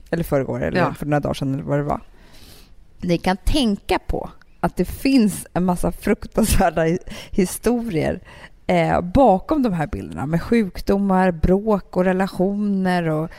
[0.10, 0.94] eller förrgår, eller Ja.
[0.94, 2.02] för några dagar sedan eller vad det var.
[3.02, 4.30] Ni kan tänka på
[4.60, 8.20] att det finns en massa fruktansvärda hi- historier
[8.68, 13.30] eh, bakom de här bilderna med sjukdomar, bråk och relationer och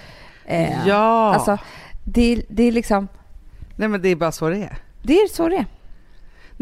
[0.47, 1.35] eh, ja.
[1.35, 1.59] Alltså,
[2.05, 3.09] det, det är liksom,
[3.77, 4.79] Nej men det är bara så det är.
[5.03, 5.67] det är så det är.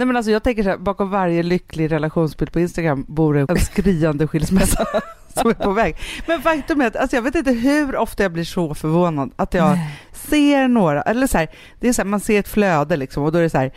[0.01, 3.59] Nej men alltså jag tänker så här, bakom varje lycklig relationsbild på Instagram bor en
[3.59, 4.87] skriande skilsmässa
[5.35, 5.97] som är på väg.
[6.27, 9.55] Men faktum är att alltså jag vet inte hur ofta jag blir så förvånad att
[9.55, 9.79] jag
[10.13, 11.49] ser några, eller så här,
[11.81, 13.73] det är så här, man ser ett flöde liksom och då är det så här,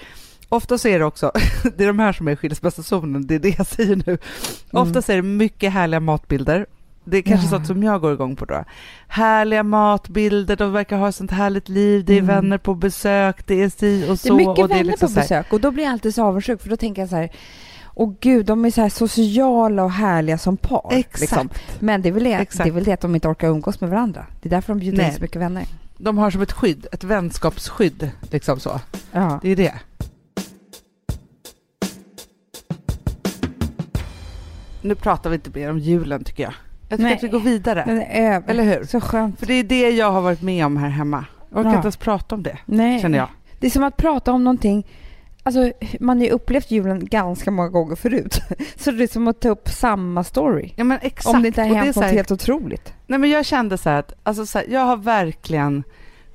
[0.50, 1.32] ofta så är det också,
[1.78, 4.18] det är de här som är skilsmässozonen, det är det jag säger nu.
[4.72, 6.66] Ofta så är det mycket härliga matbilder.
[7.06, 7.50] Det är kanske Ja.
[7.50, 8.64] sånt som jag går igång på då.
[9.08, 12.36] Härliga matbilder, de verkar ha ett sånt härligt liv, det är Mm.
[12.36, 14.34] vänner på besök, det är si och Det så.
[14.34, 16.24] är mycket och det är vänner liksom på besök och då blir jag alltid så
[16.24, 17.30] avundsjuk för då tänker jag så här,
[17.96, 20.90] åh gud, de är så här sociala och härliga som par.
[20.94, 21.22] Exakt.
[21.22, 21.50] Liksom.
[21.80, 22.64] Men det är, väl det, Exakt.
[22.64, 24.26] det är väl det att de inte orkar umgås med varandra.
[24.42, 25.16] Det är därför de bjuder in Nej.
[25.16, 25.66] så mycket vänner.
[25.98, 28.12] De har som ett skydd, ett vänskapsskydd.
[28.32, 28.80] Liksom så.
[29.12, 29.40] Ja.
[29.42, 29.74] Det är det.
[34.82, 36.54] Nu pratar vi inte mer om julen tycker jag.
[36.94, 37.16] Jag tycker Nej.
[37.16, 37.84] att vi går vidare.
[37.88, 38.50] Den är över.
[38.50, 38.84] Eller hur?
[38.86, 39.40] Så skönt.
[39.40, 41.26] För det är det jag har varit med om här hemma.
[41.50, 41.76] Jag orkar Ja.
[41.76, 43.00] inte ens prata om det, Nej.
[43.02, 43.28] känner jag.
[43.60, 44.88] Det är som att prata om någonting
[45.46, 48.40] Alltså, man har ju upplevt julen ganska många gånger förut.
[48.76, 50.74] Så det är som att ta upp samma story.
[50.76, 51.36] Ja men exakt.
[51.36, 52.94] Om det inte har hänt något här- helt otroligt.
[53.08, 55.84] Nej men jag kände så här att, alltså så här, jag har verkligen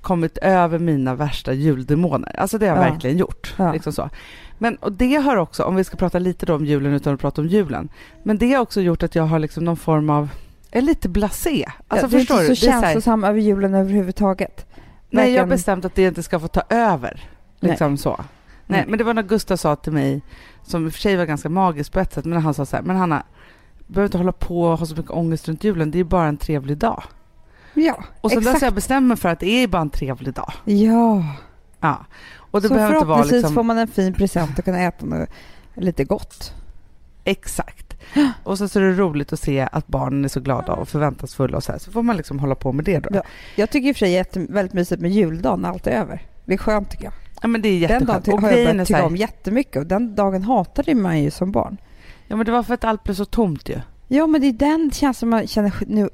[0.01, 2.41] kommit över mina värsta juldemoner.
[2.41, 2.91] Alltså det har jag Ja.
[2.91, 3.55] verkligen gjort.
[3.59, 3.73] Ja.
[3.73, 4.11] Liksom så.
[4.59, 7.21] Men och det har också, om vi ska prata lite då om julen utan att
[7.21, 7.89] prata om julen,
[8.23, 10.29] men det har också gjort att jag har liksom någon form av,
[10.71, 11.65] är lite blasé.
[11.89, 12.57] Alltså Ja, du är förstår inte du?
[12.57, 14.67] så här- känslosam över julen överhuvudtaget.
[14.71, 14.77] Nej,
[15.11, 17.31] jag har Verkligen- bestämt att det inte ska få ta över.
[17.61, 18.11] Liksom så.
[18.19, 18.27] Nej,
[18.67, 18.85] Nej.
[18.89, 20.23] men det var när Gustav sa till mig,
[20.63, 22.77] som i och för sig var ganska magiskt på ett sätt, men han sa så
[22.77, 23.23] här, men Hanna,
[23.87, 26.27] du behöver inte hålla på och ha så mycket ångest runt julen, det är bara
[26.27, 27.03] en trevlig dag.
[27.75, 30.35] Ja, Och sen dess har jag bestämt mig för att det är bara en trevlig
[30.35, 30.53] dag.
[30.65, 31.25] Ja.
[31.81, 32.05] Ja.
[32.37, 33.55] Och det så behöver inte vara liksom...
[33.55, 35.29] får man en fin present och kan äta något
[35.75, 36.53] lite gott.
[37.25, 37.88] Exakt.
[38.45, 41.57] Och så, så är det roligt att se att barnen är så glada och förväntansfulla
[41.57, 41.79] och så här.
[41.79, 43.09] Så får man liksom hålla på med det då.
[43.13, 43.23] Ja.
[43.57, 45.91] Jag tycker i och för sig det är väldigt mysigt med juldagen när allt är
[45.91, 46.23] över.
[46.45, 47.13] Det är skönt tycker jag.
[47.43, 48.29] Ja men det är Den dagen jätteskönt.
[48.29, 51.53] Och har jag börjat tycka om här, jättemycket och den dagen hatade man ju som
[51.53, 51.77] barn.
[52.27, 53.81] ja men det var för att allt blev så tomt ju.
[54.09, 56.09] Ja men det är den känns som man känner nu,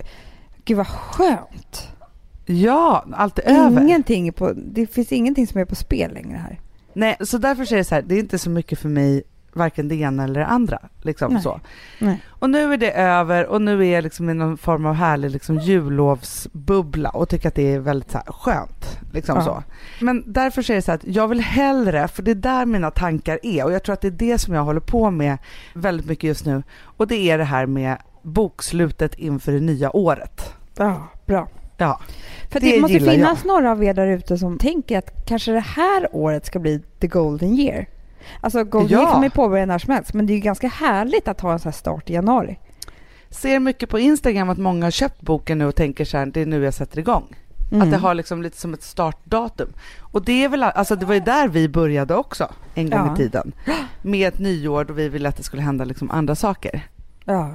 [0.64, 1.88] gud vad skönt.
[2.46, 3.82] Ja, allt är över.
[3.82, 6.60] Ingenting på, det finns ingenting som är på spel längre här.
[6.92, 9.22] Nej, så därför är det så här, det är inte så mycket för mig,
[9.54, 10.78] varken det ena eller det andra.
[11.02, 11.42] Liksom Nej.
[11.42, 11.60] så.
[11.98, 12.22] Nej.
[12.28, 15.30] Och nu är det över och nu är jag liksom i någon form av härlig
[15.30, 18.98] liksom jullovsbubbla och tycker att det är väldigt så här skönt.
[19.12, 19.44] Liksom Ja.
[19.44, 19.62] så.
[20.04, 23.38] Men därför är det så att jag vill hellre, för det är där mina tankar
[23.42, 25.38] är och jag tror att det är det som jag håller på med
[25.74, 26.62] väldigt mycket just nu.
[26.82, 30.52] Och det är det här med bokslutet inför det nya året.
[30.76, 31.48] Ja, bra.
[31.76, 32.00] Ja,
[32.50, 35.60] För Det det, måste finnas några av er där ute som tänker att kanske det
[35.60, 37.86] här året ska bli the golden year.
[38.40, 39.04] Alltså golden Ja.
[39.04, 41.52] kan man ju påbörja när som helst men det är ju ganska härligt att ha
[41.52, 42.58] en sån här start i januari.
[43.30, 46.40] ser mycket på Instagram att många har köpt boken nu och tänker så här, det
[46.40, 47.24] är nu jag sätter igång.
[47.72, 47.82] Mm.
[47.82, 49.68] Att det har liksom lite som ett startdatum.
[50.00, 53.14] Och det är väl, alltså det var ju där vi började också en gång Ja.
[53.14, 53.52] i tiden.
[54.02, 56.80] Med ett nyår då vi ville att det skulle hända liksom andra saker.
[57.24, 57.50] Ja.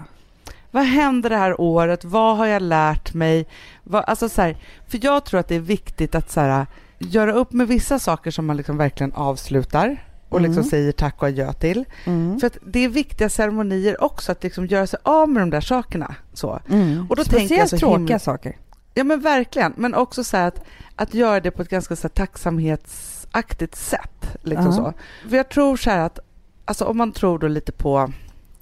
[0.71, 2.03] Vad händer det här året?
[2.05, 3.45] Vad har jag lärt mig?
[3.84, 6.65] Vad, alltså så här, för jag tror att det är viktigt att så här,
[6.97, 9.97] göra upp med vissa saker som man liksom verkligen avslutar
[10.29, 10.69] och liksom Mm.
[10.69, 11.85] säger tack och adjö till.
[12.05, 12.39] Mm.
[12.39, 15.61] För att det är viktiga ceremonier också att liksom göra sig av med de där
[15.61, 16.15] sakerna.
[16.33, 16.59] Så.
[16.69, 17.05] Mm.
[17.09, 18.57] Och då Speciellt tänker jag så tråkiga himla- saker.
[18.93, 20.61] Ja men verkligen, men också så att,
[20.95, 24.35] att göra det på ett ganska så här tacksamhetsaktigt sätt.
[24.41, 24.71] Liksom Ja.
[24.71, 24.93] så.
[25.29, 26.19] För jag tror så här att,
[26.65, 28.11] alltså om man tror då lite på,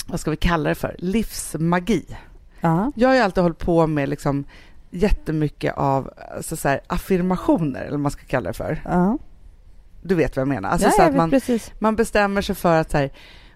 [0.08, 2.06] vad ska vi kalla det för, livsmagi.
[2.62, 2.91] Ja.
[2.95, 4.45] Jag har ju alltid hållit på med liksom
[4.89, 8.82] jättemycket av alltså så här, affirmationer, eller vad man ska kalla det för.
[8.86, 9.17] Ja.
[10.08, 10.70] Du vet vad jag menar?
[10.70, 11.72] Alltså ja, så jag att man, precis.
[11.80, 13.10] man bestämmer sig för att så här,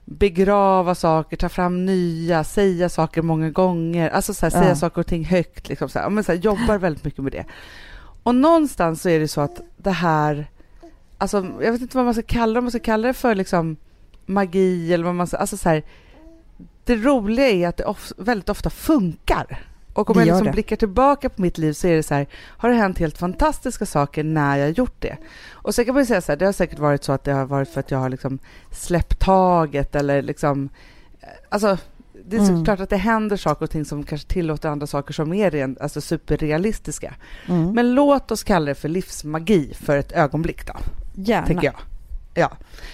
[0.06, 4.76] begrava saker, ta fram nya, säga saker många gånger, alltså så här, säga Ja.
[4.76, 7.46] saker och ting högt, liksom så här, men så här, jobbar väldigt mycket med det.
[8.24, 10.48] Och någonstans så är det så att det här,
[11.18, 13.36] alltså jag vet inte vad man ska kalla det, om man ska kalla det för
[13.36, 13.78] liksom
[14.26, 15.84] magi eller vad man ska, alltså så här,
[16.84, 19.71] det roliga är att det of, väldigt ofta funkar.
[19.94, 20.52] Och om Det jag liksom det.
[20.52, 23.86] blickar tillbaka på mitt liv så är det så här, har det hänt helt fantastiska
[23.86, 25.18] saker när jag har gjort det?
[25.52, 27.34] Och sen kan man ju säga så här, det har säkert varit så att det
[27.34, 28.40] har varit för att jag har liksom
[28.72, 30.70] släppt taget eller liksom,
[31.22, 31.78] eh, alltså
[32.26, 32.66] det är Mm.
[32.66, 35.82] klart att det händer saker och ting som kanske tillåter andra saker som är rent,
[35.82, 37.14] alltså superrealistiska.
[37.48, 37.72] Mm.
[37.74, 40.74] Men låt oss kalla det för livsmagi för ett ögonblick då,
[41.16, 41.48] Gärna.
[41.48, 41.76] tänker jag.
[42.34, 42.52] Ja.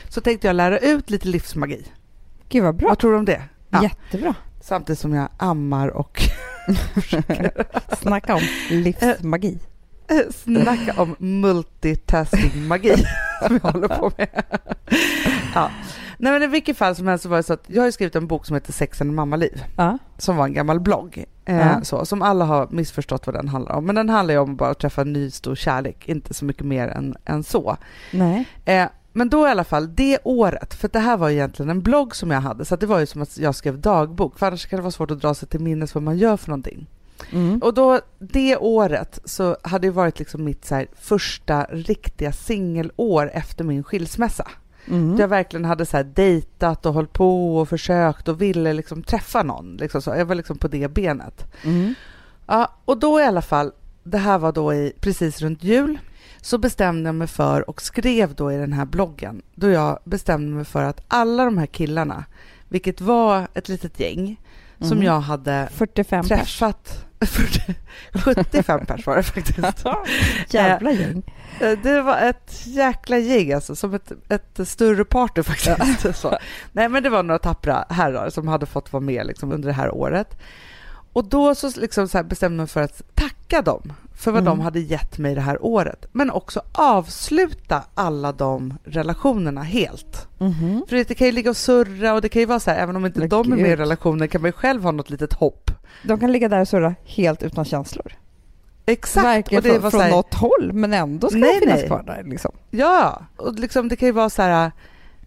[0.10, 1.88] Så tänkte jag lära ut lite livsmagi.
[2.50, 2.88] Gud vad bra.
[2.90, 3.42] Vad tror du om det?
[3.70, 3.84] Ja.
[3.84, 4.36] Jättebra.
[4.68, 6.22] Samtidigt som jag ammar och
[8.02, 9.58] Snacka om livsmagi.
[10.32, 12.96] snacka om multitasking-magi
[13.48, 14.44] som jag håller på med.
[15.56, 15.72] ja.
[16.18, 18.16] Nej men i vilket fall som helst så var det så att jag har skrivit
[18.16, 19.98] en bok som heter Sex and mammaliv Ja.
[20.18, 21.26] som var en gammal blogg.
[21.46, 21.82] Eh, Ja.
[21.84, 23.86] så, som alla har missförstått vad den handlar om.
[23.86, 26.66] Men den handlar ju om att bara träffa en ny stor kärlek, inte så mycket
[26.66, 27.78] mer än, än så.
[28.12, 28.46] Nej.
[28.66, 28.86] Eh,
[29.18, 32.32] men då i alla fall, det året, för det här var egentligen en blogg som
[32.32, 34.84] jag hade, så det var ju som att jag skrev dagbok, för annars kan det
[34.84, 36.88] vara svårt att dra sig till minnes vad man gör för någonting.
[37.32, 37.60] Mm.
[37.60, 43.32] Och då, det året så hade det varit liksom mitt så här, första riktiga singelår
[43.34, 44.48] efter min skilsmässa.
[44.88, 45.18] Mm.
[45.20, 49.44] Jag verkligen hade så här dejtat och hållit på och försökt och ville liksom träffa
[49.44, 49.78] någon.
[49.78, 50.10] Liksom så.
[50.10, 51.46] Jag var liksom på det benet.
[51.64, 51.94] Mm.
[52.48, 53.72] Ja, och då i alla fall,
[54.04, 55.98] det här var då i, precis runt jul,
[56.42, 60.56] så bestämde jag mig för och skrev då i den här bloggen, då jag bestämde
[60.56, 62.26] mig för att alla de här killarna,
[62.70, 64.42] vilket var ett litet gäng,
[64.80, 65.04] som Mm.
[65.04, 66.40] jag hade 45 pers.
[66.40, 67.06] träffat,
[68.14, 69.84] 75 pers var det faktiskt.
[70.54, 71.24] Jävla gäng.
[71.60, 76.16] Eh, Det var ett jäkla gäng, alltså, som ett, ett större party faktiskt.
[76.22, 76.38] Så.
[76.72, 79.74] Nej, men det var några tappra herrar som hade fått vara med liksom, under det
[79.74, 80.38] här året.
[81.14, 84.58] Och då så, liksom, så bestämde jag mig för att tacka dem för vad Mm.
[84.58, 90.28] de hade gett mig det här året, men också avsluta alla de relationerna helt.
[90.38, 90.86] Mhm.
[90.90, 92.96] För det kan ju ligga och surra och det kan ju vara så här, även
[92.96, 93.80] om inte Men de är med i gud.
[93.80, 95.72] relationen kan man ju själv ha något litet hopp.
[96.04, 98.14] De kan ligga där och surra helt utan känslor.
[98.86, 99.54] Exakt.
[99.54, 101.88] Och det från, från här, något håll, men ändå ska Nej, de finnas nej.
[101.88, 102.24] kvar där.
[102.24, 102.52] Liksom.
[102.72, 104.72] Ja, och liksom det kan ju vara så här,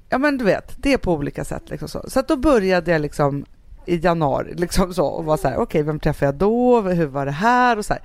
[0.09, 1.62] ja men du vet, det är på olika sätt.
[1.70, 3.44] Liksom så så att då började jag liksom
[3.87, 6.81] i januari liksom så och var så här, okej, vem träffade jag då?
[6.81, 7.76] Hur var det här?
[7.79, 8.03] Och så här.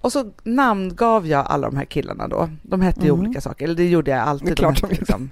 [0.00, 2.48] Och så namngav jag alla de här killarna då.
[2.62, 3.20] De hette ju Mhm.
[3.20, 4.48] olika saker, eller det gjorde jag alltid.
[4.48, 5.30] Det är klart de hette, liksom,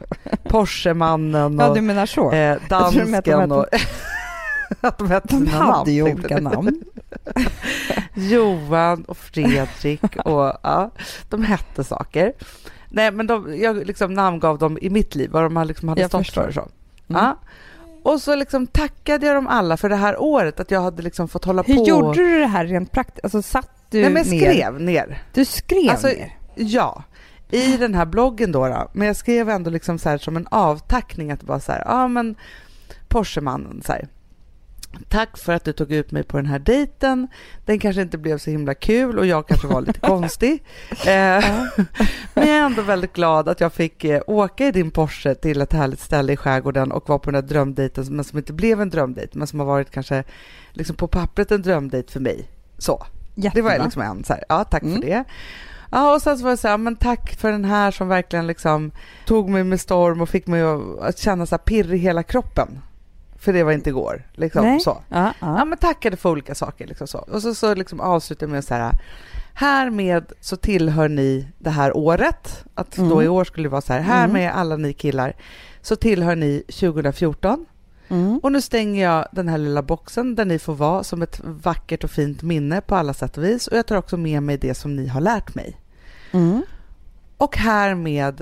[0.48, 2.33] Porschemannen Ja, och du menar så?
[2.33, 3.66] eh, Jag tror de hette- dansken och...
[4.81, 6.81] att de hette de hade namn, ju olika namn.
[8.14, 10.90] Johan och Fredrik och ja,
[11.28, 12.33] de hette saker.
[12.88, 16.11] Nej, men de, jag liksom namngav dem i mitt liv, vad de liksom hade Jag
[16.11, 16.42] stått förstår.
[16.42, 16.52] för.
[16.52, 16.61] Så.
[16.61, 17.22] Mm.
[17.24, 17.37] Ja.
[18.02, 21.28] Och så liksom tackade jag dem alla för det här året, att jag hade liksom
[21.28, 21.85] fått hålla Hur på.
[21.88, 23.24] gjorde du det här rent praktiskt?
[23.24, 24.53] Alltså satt du Nej men jag ner?
[24.53, 25.22] skrev ner.
[25.33, 26.37] Du skrev Alltså, ner?
[26.55, 27.03] Ja,
[27.51, 28.90] i den här bloggen då, då.
[28.92, 31.83] Men jag skrev ändå liksom så här som en avtackning att det var så här,
[31.87, 32.35] ja men
[33.09, 34.09] Porschemannen så här.
[35.09, 37.29] Tack för att du tog ut mig på den här dejten.
[37.64, 40.64] Den kanske inte blev så himla kul och jag kanske var lite konstig.
[40.90, 41.07] Eh,
[42.35, 45.61] men jag är ändå väldigt glad att jag fick eh, åka i din Porsche till
[45.61, 48.81] ett härligt ställe i skärgården och vara på den här drömdejten men som inte blev
[48.81, 50.24] en drömdejt men som har varit kanske
[50.72, 52.48] liksom på pappret en drömdejt för mig.
[52.79, 53.07] Så.
[53.42, 53.85] Det var Jättebra.
[53.85, 54.94] liksom en så här, ja tack Mm.
[54.94, 55.24] för det.
[55.90, 58.46] Ja, och sen så var det så här, men tack för den här som verkligen
[58.46, 58.90] liksom
[59.27, 60.62] tog mig med storm och fick mig
[61.01, 62.68] att, känna så här pirr i hela kroppen.
[63.40, 64.22] För det var inte igår.
[64.33, 64.81] Liksom, Nej.
[64.81, 64.98] så.
[65.09, 65.64] Ja, Ja, ja.
[65.64, 66.87] men tackade för olika saker.
[66.87, 67.18] Liksom så.
[67.18, 68.92] Och så, så liksom avslutade jag med så här,
[69.55, 72.64] härmed så tillhör ni det här året.
[72.74, 73.20] Att då Mm.
[73.24, 74.33] i år skulle det vara så här, här Mm.
[74.33, 75.33] med alla ni killar
[75.83, 77.66] så tillhör ni 2014.
[78.09, 78.38] Mm.
[78.38, 82.05] Och nu stänger jag den här lilla boxen där ni får vara som ett vackert
[82.05, 83.66] och fint minne på alla sätt och vis.
[83.66, 85.81] Och jag tar också med mig det som ni har lärt mig.
[86.33, 86.62] Mm.
[87.37, 88.40] Och härmed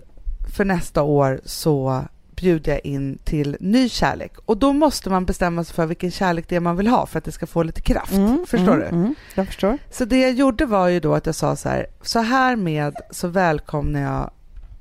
[0.56, 2.04] för nästa år så
[2.36, 4.32] bjuder jag in till ny kärlek.
[4.44, 7.18] Och då måste man bestämma sig för vilken kärlek det är man vill ha för
[7.18, 8.12] att det ska få lite kraft.
[8.12, 8.86] Mm, Förstår mm, du?
[8.86, 9.78] Mm, jag förstår.
[9.90, 12.96] Så det jag gjorde var ju då att jag sa så här, så här med
[13.10, 14.30] så välkomnar jag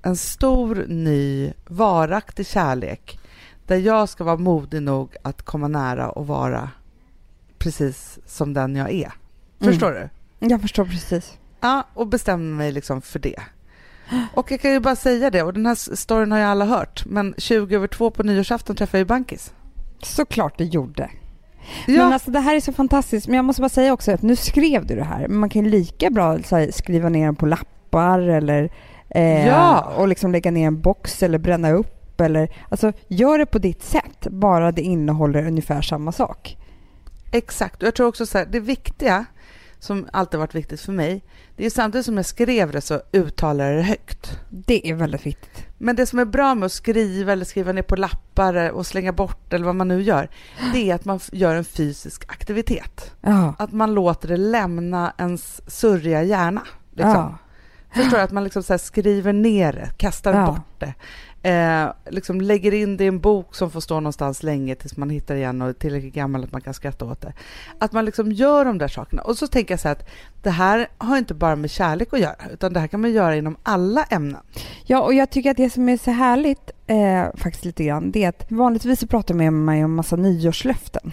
[0.01, 3.19] en stor, ny, varaktig kärlek
[3.67, 6.69] där jag ska vara modig nog att komma nära och vara
[7.57, 9.11] precis som den jag är.
[9.61, 10.09] Förstår du?
[10.47, 11.37] Jag förstår precis.
[11.61, 13.39] Ja, och bestämde mig liksom för det.
[14.33, 17.03] Och jag kan ju bara säga det, och den här storyn har ju alla hört,
[17.05, 19.53] men 20 över två på nyårsafton träffade jag ju Bankis.
[20.01, 21.09] Såklart du gjorde.
[21.87, 23.27] Ja, Men alltså det här är så fantastiskt.
[23.27, 25.27] Men jag måste bara säga också att nu skrev du det här.
[25.27, 28.69] Men man kan ju lika bra här, skriva ner den på lappar eller
[29.09, 29.93] eh, Ja.
[29.97, 32.04] och liksom lägga ner en box eller bränna upp.
[32.21, 36.57] Eller, alltså gör det på ditt sätt, bara det innehåller ungefär samma sak.
[37.31, 37.81] exakt.
[37.81, 39.25] Och jag tror också så här, det viktiga,
[39.79, 41.23] som alltid varit viktigt för mig,
[41.57, 44.39] det är samtidigt som jag skrev det så uttalade jag det högt.
[44.49, 45.65] Det är väldigt viktigt.
[45.77, 49.11] Men det som är bra med att skriva eller skriva ner på lappar och slänga
[49.13, 50.29] bort eller vad man nu gör,
[50.73, 53.11] det är att man gör en fysisk aktivitet.
[53.21, 53.53] Ja.
[53.59, 56.61] Att man låter det lämna ens surriga hjärna.
[56.91, 57.11] Liksom.
[57.11, 57.37] ja.
[57.93, 58.23] Förstår du?
[58.23, 60.45] Att man liksom så skriver ner det, kastar Ja.
[60.45, 60.93] bort det.
[61.45, 65.09] Eh, liksom lägger in det i en bok som får stå någonstans länge tills man
[65.09, 67.33] hittar igen och är tillräckligt gammal att man kan skratta åt det.
[67.79, 69.21] Att man liksom gör de där sakerna.
[69.21, 70.09] Och så tänker jag så här att
[70.43, 73.35] det här har inte bara med kärlek att göra, utan det här kan man göra
[73.35, 74.41] inom alla ämnen.
[74.85, 78.23] Ja, och jag tycker att det som är så härligt, eh, faktiskt lite grann, det
[78.23, 81.11] är att vanligtvis så pratar man med mig om massa nyårslöften.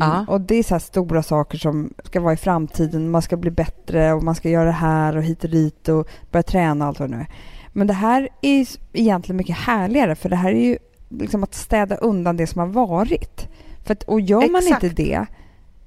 [0.00, 0.24] Ja.
[0.28, 4.12] Och det är så stora saker som ska vara i framtiden, man ska bli bättre
[4.12, 7.00] och man ska göra det här och hit och dit och börja träna och allt
[7.00, 7.28] vad det nu är.
[7.72, 11.96] Men det här är egentligen mycket härligare för det här är ju liksom att städa
[11.96, 13.48] undan det som har varit.
[13.84, 14.82] För att, och gör man Exakt.
[14.82, 15.26] inte det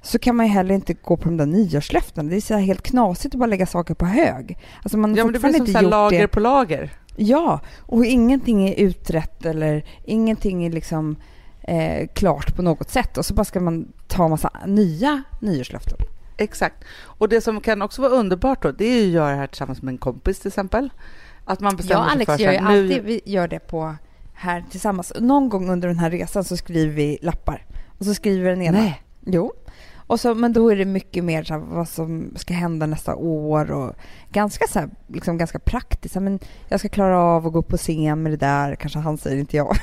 [0.01, 2.29] så kan man ju heller inte gå på de där nyårslöftena.
[2.29, 4.57] Det är så helt knasigt att bara lägga saker på hög.
[4.83, 6.27] Alltså man har Ja, men det blir som inte så här lager det.
[6.27, 6.91] på lager.
[7.15, 11.15] Ja, och ingenting är utrett eller ingenting är liksom
[11.61, 15.97] eh, klart på något sätt och så bara ska man ta massa nya nyårslöften.
[16.37, 16.83] Exakt.
[17.03, 19.47] Och det som kan också vara underbart då, det är ju att göra det här
[19.47, 20.89] tillsammans med en kompis till exempel.
[21.45, 23.47] Att man Jag bestämmer sig Alex för så gör ju här, nu- alltid, vi gör
[23.47, 23.95] det på
[24.33, 25.13] här tillsammans.
[25.19, 27.65] Någon gång under den här resan så skriver vi lappar
[27.97, 28.77] och så skriver den ena.
[28.77, 29.01] Nej.
[29.25, 29.53] Jo.
[30.07, 33.15] Och så, men då är det mycket mer så här, vad som ska hända nästa
[33.15, 33.93] år och
[34.31, 36.15] ganska, så här, liksom ganska praktiskt.
[36.15, 39.17] Men jag ska klara av att gå upp på scen med det där, kanske han
[39.17, 39.77] säger, inte jag.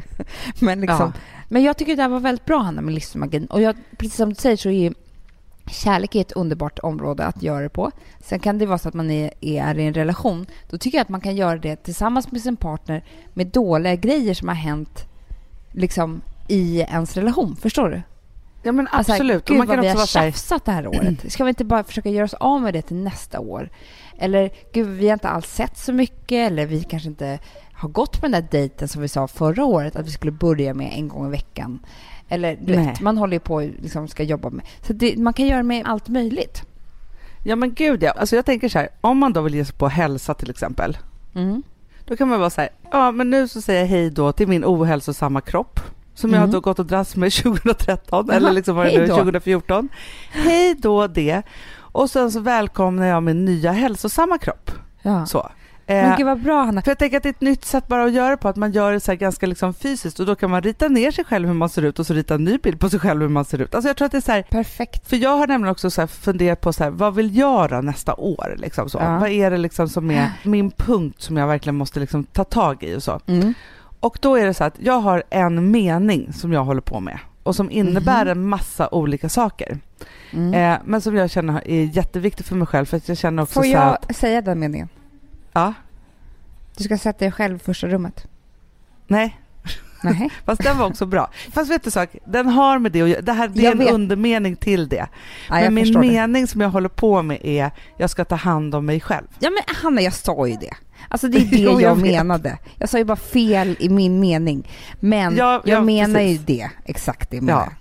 [0.60, 1.20] men, liksom, Ja.
[1.48, 3.46] men jag tycker det här var väldigt bra, Hanna, med livsmagin.
[3.46, 4.94] Och jag, precis som du säger så är
[5.66, 7.90] kärlek är ett underbart område att göra det på.
[8.20, 10.46] Sen kan det vara så att man är, är i en relation.
[10.70, 14.34] Då tycker jag att man kan göra det tillsammans med sin partner med dåliga grejer
[14.34, 15.04] som har hänt
[15.72, 17.56] liksom, i ens relation.
[17.56, 18.02] Förstår du?
[18.62, 19.44] Ja men Alltså, absolut.
[19.44, 21.14] Gud och man kan vad vi har tjafsat det här året.
[21.32, 23.70] Ska vi inte bara försöka göra oss av med det till nästa år?
[24.18, 26.50] Eller gud, vi har inte alls sett så mycket.
[26.50, 27.38] Eller vi kanske inte
[27.72, 30.74] har gått på den där dejten som vi sa förra året att vi skulle börja
[30.74, 31.86] med en gång i veckan.
[32.32, 34.64] Eller du vet, man håller ju på och liksom ska jobba med.
[34.86, 36.62] Så det, man kan göra med allt möjligt.
[37.44, 38.10] ja men gud ja.
[38.10, 40.98] Alltså jag tänker så här, om man då vill ge sig på hälsa till exempel.
[41.34, 41.62] Mm.
[42.04, 44.48] Då kan man vara så här, ja men nu så säger jag hej då till
[44.48, 45.80] min ohälsosamma kropp.
[46.14, 46.48] Som jag Mm.
[46.48, 49.16] har då gått och dras med 2013 Jaha, eller liksom var det nu, då.
[49.16, 49.88] 2014.
[50.32, 51.42] Hej då det.
[51.78, 54.70] Och sen så välkomnar jag min nya hälsosamma kropp.
[55.02, 55.26] Ja.
[55.26, 55.50] Så.
[55.86, 56.82] Men Eh, gud vad bra Hanna.
[56.82, 58.56] för jag tänker att det är ett nytt sätt bara att göra det på, att
[58.56, 61.46] man gör det så ganska liksom fysiskt och då kan man rita ner sig själv
[61.48, 63.44] hur man ser ut och så rita en ny bild på sig själv hur man
[63.44, 63.74] ser ut.
[63.74, 65.08] Alltså jag tror att det är så här, Perfekt.
[65.08, 68.14] för jag har nämligen också så funderat på så här, vad vill jag då nästa
[68.14, 68.54] år?
[68.58, 68.98] Liksom så.
[68.98, 69.18] Ja.
[69.18, 72.82] Vad är det liksom som är min punkt som jag verkligen måste liksom ta tag
[72.82, 73.20] i och så.
[73.26, 73.54] Mm.
[74.00, 77.18] Och då är det så att jag har en mening som jag håller på med
[77.42, 78.28] och som innebär Mhm.
[78.32, 79.78] en massa olika saker.
[80.32, 80.54] Mm.
[80.54, 83.54] Eh, men som jag känner är jätteviktigt för mig själv för att jag känner också
[83.54, 84.88] Får så jag att, säga den meningen?
[85.52, 85.74] Ja,
[86.76, 88.26] Du ska sätta dig själv i första rummet.
[89.06, 89.38] nej,
[90.04, 90.30] Nej.
[90.44, 91.30] fast den var också bra.
[91.52, 93.72] Fast vet du sak, den har med det att göra, det här det är Jag
[93.72, 93.90] en vet.
[93.92, 95.06] undermening till det.
[95.48, 96.08] Ja, men min förstår det.
[96.08, 99.26] mening som jag håller på med är, jag ska ta hand om mig själv.
[99.38, 100.74] Ja men Hanna, jag sa ju det.
[101.08, 102.58] Alltså det är det Jo, jag, jag menade.
[102.78, 104.68] Jag sa ju bara fel i min mening.
[105.00, 106.40] Men Ja, jag ja, menar precis.
[106.40, 106.70] ju det.
[106.84, 107.72] Exakt det menar Ja.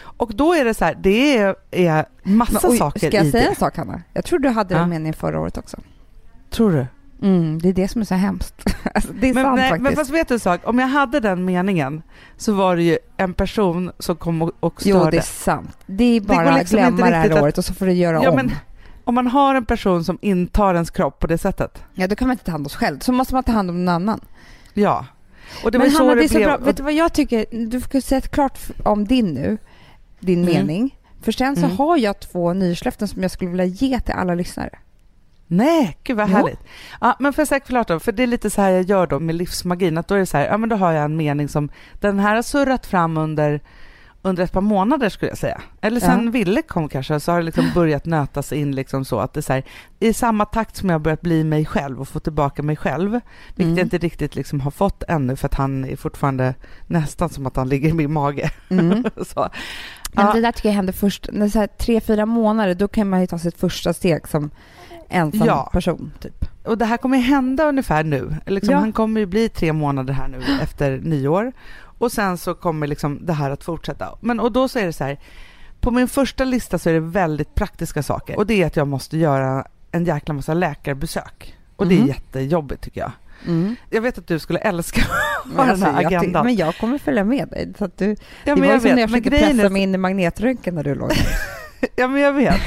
[0.00, 3.26] Och då är det så här, det är, är massa Men, oj, saker ska jag
[3.26, 3.48] i säga det.
[3.50, 4.02] en sak Hanna?
[4.12, 5.76] Jag tror du hade den meningen förra året också.
[6.50, 6.86] Tror du?
[7.22, 8.54] Mm, det är det som är så hemskt.
[8.94, 9.82] alltså, det är Men, sant nej, faktiskt.
[9.82, 12.02] men fast vet du en sak, om jag hade den meningen
[12.36, 15.10] så var det ju en person som kom och, och Jo, störde.
[15.10, 15.78] det är sant.
[15.86, 18.30] Det är bara liksom glömma det här att- året och så får du göra Ja,
[18.30, 18.36] om.
[18.36, 18.50] men-
[19.04, 21.82] Om man har en person som intar ens kropp på det sättet.
[21.94, 22.98] Ja, då kan man inte ta hand om sig själv.
[22.98, 24.20] Så måste man ta hand om någon annan.
[24.74, 25.06] Ja.
[25.64, 26.48] Och det men var så Hanna, det, det är så blev.
[26.48, 26.56] bra.
[26.56, 27.44] Vet du vad jag tycker?
[27.70, 29.58] Du får säga klart om din nu,
[30.20, 30.54] din Mm.
[30.54, 30.98] mening.
[31.22, 31.76] För sen så Mm.
[31.76, 34.70] har jag två nyårslöften som jag skulle vilja ge till alla lyssnare.
[35.50, 36.34] Nej, gud vad Jo.
[36.36, 36.60] härligt.
[37.00, 39.06] Ja, men får jag säga klart då, för det är lite så här jag gör
[39.06, 41.16] då med livsmagin, att då är det så här, ja men då har jag en
[41.16, 41.70] mening som,
[42.00, 43.60] den här har surrat fram under,
[44.22, 45.60] under ett par månader skulle jag säga.
[45.80, 46.30] Eller sen Ja.
[46.30, 49.42] Ville kom kanske, så har det liksom börjat nötas in liksom så att det är
[49.42, 49.62] så här,
[50.00, 53.64] i samma takt som jag börjat bli mig själv och få tillbaka mig själv, vilket
[53.64, 53.76] Mm.
[53.76, 56.54] jag inte riktigt liksom har fått ännu för att han är fortfarande
[56.86, 58.50] nästan som att han ligger i min mage.
[58.70, 59.04] Mm.
[59.26, 59.48] så.
[60.12, 63.08] Men det där tycker jag händer först, när så här, tre, fyra månader, då kan
[63.10, 64.50] man ju ta sitt första steg som
[65.08, 65.70] ensam Ja.
[65.72, 66.12] person.
[66.20, 66.44] Typ.
[66.64, 68.36] Och det här kommer hända ungefär nu.
[68.46, 68.78] Liksom, Ja.
[68.78, 71.52] Han kommer ju bli tre månader här nu efter nyår.
[71.80, 74.08] Och sen så kommer liksom det här att fortsätta.
[74.20, 75.18] Men, och då så är det så här,
[75.80, 78.36] på min första lista så är det väldigt praktiska saker.
[78.36, 81.54] Och det är att jag måste göra en jäkla massa läkarbesök.
[81.76, 82.08] Och det är Mhm.
[82.08, 83.12] jättejobbigt tycker jag.
[83.46, 83.76] Mm.
[83.90, 85.00] Jag vet att du skulle älska
[85.44, 86.44] Men, ha den alltså, här jag, agendan.
[86.46, 87.72] men jag kommer följa med dig.
[87.78, 89.82] Så att du, ja, det var jag ju som när jag försökte pressa är, mig
[89.82, 91.12] in i magnetröntgen när du låg.
[91.96, 92.60] ja, men jag vet.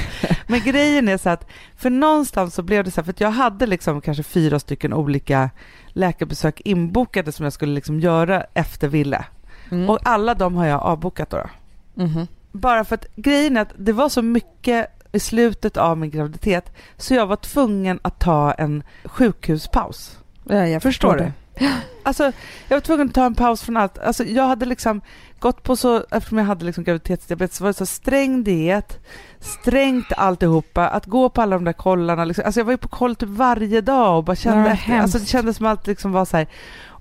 [0.46, 1.46] Men grejen är så att,
[1.76, 4.92] för någonstans så blev det så här, för att jag hade liksom kanske fyra stycken
[4.92, 5.50] olika
[5.88, 9.24] läkarbesök inbokade som jag skulle liksom göra efter Ville.
[9.70, 9.90] Mm.
[9.90, 11.36] Och alla de har jag avbokat då.
[11.36, 12.02] då.
[12.02, 12.26] Mhm.
[12.52, 16.72] Bara för att grejen är att det var så mycket i slutet av min graviditet
[16.96, 20.18] så jag var tvungen att ta en sjukhuspaus.
[20.48, 21.32] Ja, jag Förstår det.
[22.04, 22.32] Alltså,
[22.68, 23.98] jag var tvungen att ta en paus från allt.
[23.98, 25.00] Alltså, jag hade liksom
[25.38, 28.98] gått på så, eftersom jag hade liksom graviditetsdiabetes, så var det så sträng diet,
[29.40, 32.24] strängt alltihopa, att gå på alla de där kollarna.
[32.24, 32.44] Liksom.
[32.44, 35.00] Alltså, jag var ju på koll typ varje dag och bara kände efter.
[35.00, 36.46] Alltså, det kändes som allt liksom var så här.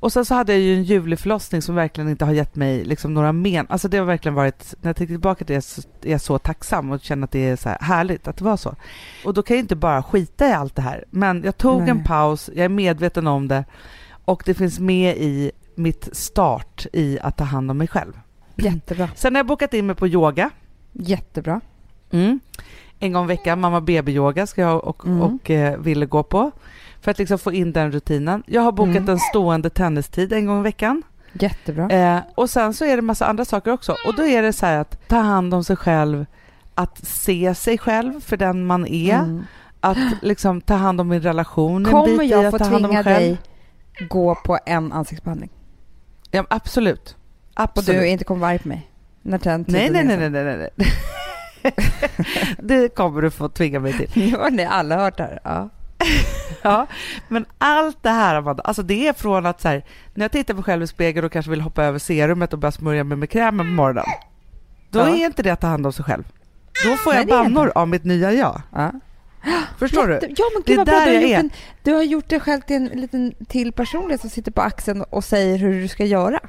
[0.01, 2.83] Och sen så hade jag ju en ljuvlig förlossning som verkligen inte har gett mig
[2.83, 3.65] liksom några men.
[3.69, 6.37] Alltså det har verkligen varit, när jag tänker tillbaka till det så är jag så
[6.37, 8.75] tacksam och känner att det är så här härligt att det var så.
[9.25, 11.05] Och då kan jag inte bara skita i allt det här.
[11.09, 11.89] Men jag tog Nej.
[11.89, 13.65] en paus, jag är medveten om det
[14.25, 18.13] och det finns med i mitt start i att ta hand om mig själv.
[18.55, 19.09] Jättebra.
[19.15, 20.49] Sen har jag bokat in mig på yoga.
[20.91, 21.61] Jättebra.
[22.11, 22.39] Mm.
[22.99, 25.21] En gång i veckan, mamma baby-yoga ska jag och, Mm.
[25.21, 26.51] och eh, Ville gå på.
[27.01, 28.43] För att liksom få in den rutinen.
[28.47, 29.09] Jag har bokat Mm.
[29.09, 31.03] en stående tennistid en gång i veckan.
[31.33, 31.89] Jättebra.
[31.89, 33.95] Eh, och sen så är det massa andra saker också.
[34.07, 36.25] Och då är det så här att ta hand om sig själv,
[36.75, 39.43] att se sig själv för den man är, Mm.
[39.79, 41.85] att liksom ta hand om min relation.
[41.85, 43.15] en Kommer bit i jag att få ta hand om mig själv.
[43.27, 43.37] dig
[44.09, 45.49] gå på en ansiktsbehandling?
[46.31, 47.15] Ja, absolut.
[47.55, 48.01] Och Absolut.
[48.01, 48.91] du inte kommer vara arg på mig?
[49.21, 50.93] När den Nej, nej, är nej, nej, nej, nej.
[52.59, 54.35] det kommer du få tvinga mig till.
[54.39, 55.39] Har ni alla hört det här.
[55.43, 55.69] Ja.
[56.63, 56.87] Ja,
[57.27, 60.53] men allt det här, Amanda, alltså det är från att så här, när jag tittar
[60.53, 63.17] på mig själv i spegeln och kanske vill hoppa över serumet och börja smörja mig
[63.17, 64.05] med krämen på morgonen.
[64.89, 65.09] Då Ja.
[65.09, 66.23] är inte det att ta hand om sig själv.
[66.85, 68.61] Då får Nej, jag bannor av mitt nya jag.
[68.75, 68.91] Ja.
[69.77, 70.13] Förstår du?
[70.13, 70.95] Jätte- Ja, men Det är gud vad bra.
[70.95, 71.39] där Du har, jag gjort är.
[71.39, 71.49] en,
[71.83, 75.23] du har gjort dig själv till en liten till personlighet som sitter på axeln och
[75.23, 76.39] säger hur du ska göra.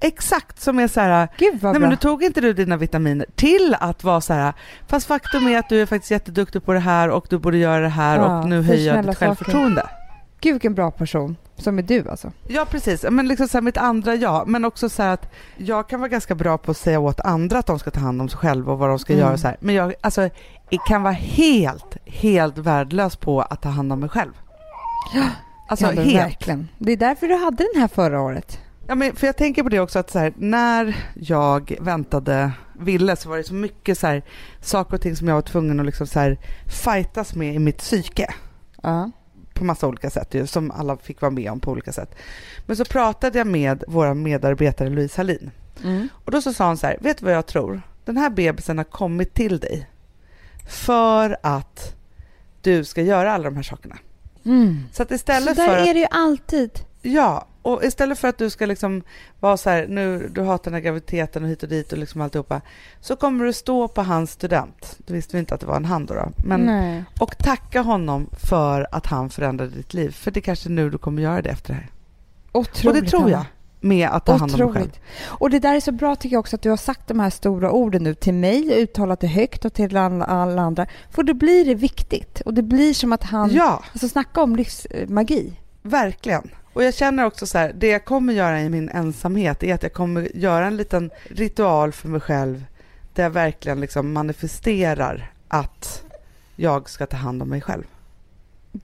[0.00, 1.80] Exakt som är så här, Gud vad nej bra.
[1.80, 4.52] men nu tog inte du dina vitaminer till att vara så här,
[4.88, 7.80] fast faktum är att du är faktiskt jätteduktig på det här och du borde göra
[7.80, 9.86] det här Ja, och nu höjer jag ditt självförtroende.
[10.40, 12.32] Gud vilken bra person som är du alltså.
[12.48, 15.88] Ja precis, men liksom så här, mitt andra jag, men också så här att jag
[15.88, 18.28] kan vara ganska bra på att säga åt andra att de ska ta hand om
[18.28, 19.26] sig själva och vad de ska Mm.
[19.26, 19.56] göra så här.
[19.60, 20.28] Men jag alltså,
[20.86, 24.32] kan vara helt, helt värdelös på att ta hand om mig själv.
[25.68, 26.16] Alltså Ja, men helt.
[26.26, 26.68] Verkligen.
[26.78, 28.58] Det är därför du hade den här förra året.
[28.86, 33.16] Ja, men för jag tänker på det också att så här, när jag väntade Ville
[33.16, 34.22] så var det så mycket så här,
[34.60, 36.38] saker och ting som jag var tvungen att liksom så här,
[36.84, 38.34] fightas med i mitt psyke
[38.82, 39.10] Ja.
[39.54, 42.14] på massa olika sätt ju, som alla fick vara med om på olika sätt.
[42.66, 45.50] Men så pratade jag med vår medarbetare Louise Hallin
[45.84, 46.08] Mm.
[46.24, 47.82] och då så sa hon så här, vet du vad jag tror?
[48.04, 49.88] Den här bebisen har kommit till dig
[50.66, 51.94] för att
[52.60, 53.98] du ska göra alla de här sakerna.
[54.44, 54.84] Mm.
[54.92, 56.70] Så att Så istället där för att, är det ju alltid.
[57.02, 59.02] ja, och istället för att du ska liksom
[59.40, 62.20] vara så här, nu, du hatar den här graviditeten och hit och dit och liksom
[62.20, 62.60] alltihopa,
[63.00, 65.84] så kommer du stå på hans student, du visste vi inte att det var en
[65.84, 67.04] han då, då men, Nej.
[67.20, 70.98] och tacka honom för att han förändrade ditt liv, för det är kanske nu du
[70.98, 71.90] kommer göra det efter det här.
[72.52, 73.44] Otroligt, och det tror jag.
[73.84, 74.90] Med att ta hand om dig själv.
[75.24, 77.30] Och det där är så bra tycker jag också att du har sagt de här
[77.30, 80.86] stora orden nu till mig, uttalat det högt och till alla, alla andra.
[81.10, 84.56] För då blir det viktigt och det blir som att han, Ja, alltså snacka om
[84.56, 85.52] livsmagi.
[85.82, 86.50] verkligen.
[86.72, 89.82] Och jag känner också så här, det jag kommer göra i min ensamhet är att
[89.82, 92.64] jag kommer göra en liten ritual för mig själv
[93.14, 96.02] där jag verkligen liksom manifesterar att
[96.56, 97.84] jag ska ta hand om mig själv.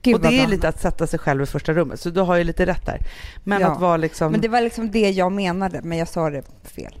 [0.01, 2.35] Gud och det är lite att sätta sig själv i första rummet, så du har
[2.35, 2.99] ju lite rätt där.
[3.43, 3.67] Men Ja.
[3.71, 4.31] att vara liksom...
[4.31, 6.95] Men det var liksom det jag menade, men jag sa det fel.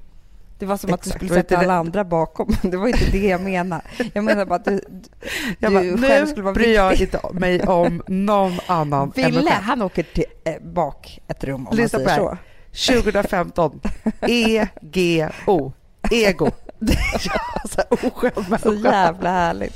[0.59, 2.55] Det var som att du Exakt, skulle sätta alla det- andra bakom.
[2.61, 3.81] Det var inte det jag menade.
[4.13, 4.81] Jag menade bara att du,
[5.59, 7.05] du bara, själv nu skulle vara bryr jag viktig.
[7.05, 11.67] inte mig om någon annan än mig Ville, han åker till, eh, bak ett rum
[11.67, 12.37] om Lyssna man på säger det
[12.71, 12.93] så.
[12.93, 13.79] 2015,
[14.21, 15.71] EGO,
[16.11, 16.51] ego.
[16.79, 19.75] Det är så oskön Så jävla härligt.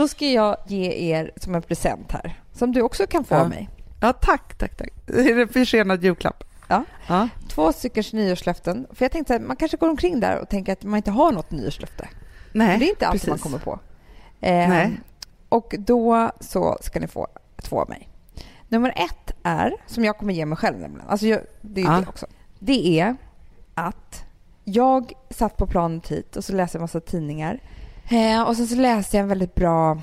[0.00, 3.40] Då ska jag ge er som en present här, som du också kan få Ja.
[3.40, 3.68] av mig.
[4.00, 4.88] Ja, tack, tack, tack.
[5.06, 6.44] Det är en försenad julklapp.
[6.68, 6.84] Ja.
[7.08, 7.28] Ja.
[7.48, 8.86] Två styckers nyårslöften.
[8.92, 11.32] För jag tänkte att man kanske går omkring där och tänker att man inte har
[11.32, 12.08] något nyårslöfte.
[12.52, 13.28] Nej, det är inte precis.
[13.28, 13.72] man kommer på.
[14.40, 15.00] Eh, Nej.
[15.48, 17.28] Och då så ska ni få
[17.62, 18.08] två av mig.
[18.68, 22.00] Nummer ett är, som jag kommer ge mig själv nämligen, alltså jag, det är Ja.
[22.00, 22.26] det också.
[22.58, 23.16] Det är
[23.74, 24.24] att
[24.64, 27.60] jag satt på planet hit och så läste jag en massa tidningar.
[28.10, 29.98] Eh, och sen så läste jag en väldigt bra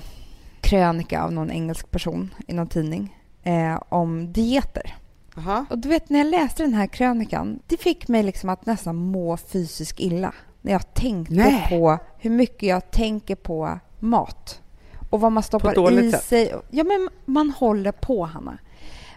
[0.60, 4.96] krönika av någon engelsk person i någon tidning eh, om dieter.
[5.36, 5.66] Jaha.
[5.70, 8.96] Och du vet, när jag läste den här krönikan, det fick mig liksom att nästan
[8.96, 10.32] må fysiskt illa.
[10.62, 11.66] När jag tänkte Nej.
[11.68, 14.62] på hur mycket jag tänker på mat.
[15.10, 16.24] Och vad man stoppar i sätt.
[16.24, 16.54] sig.
[16.70, 18.58] Ja, men man håller på, Hanna.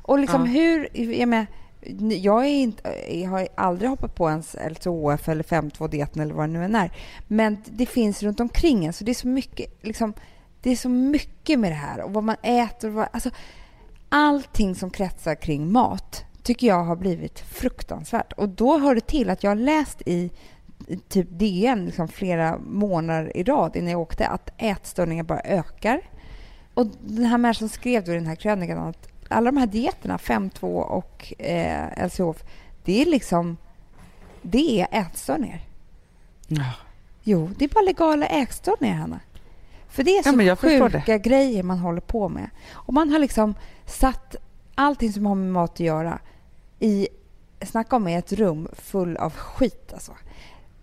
[0.02, 0.52] Och liksom Ja.
[0.52, 0.90] hur...
[1.20, 1.48] Jag, menar,
[2.22, 6.54] jag, är inte, jag har aldrig hoppat på ens LCHF eller 5.2-dieten eller vad det
[6.54, 6.92] nu än är.
[7.28, 8.94] Men det finns runt omkring en.
[8.94, 10.14] Så det är så mycket, liksom,
[10.62, 12.02] det är så mycket med det här.
[12.02, 12.88] Och vad man äter.
[12.88, 13.30] Och vad, alltså,
[14.10, 18.34] allting som kretsar kring mat tycker jag har blivit fruktansvärt.
[18.34, 20.32] Och då hör det till att jag har läst i
[20.88, 26.02] i typ DN liksom flera månader i rad innan jag åkte att ätstörningar bara ökar.
[26.74, 30.18] Och den här människan skrev då i den här krönikan att alla de här dieterna,
[30.18, 32.44] 5.2 och eh, LCHF,
[32.84, 33.58] det är liksom
[34.42, 35.62] det är ätstörningar.
[36.48, 36.74] Ja.
[37.24, 39.20] Jo, det är bara legala ätstörningar, Hanna.
[39.90, 42.50] För det är Ja, så förstår sjuka grejer man håller på med.
[42.72, 43.56] Och man har liksom
[43.86, 44.36] satt
[44.76, 46.20] allting som har med mat att göra
[46.80, 47.08] i,
[47.62, 50.12] snacka om ett rum full av skit alltså.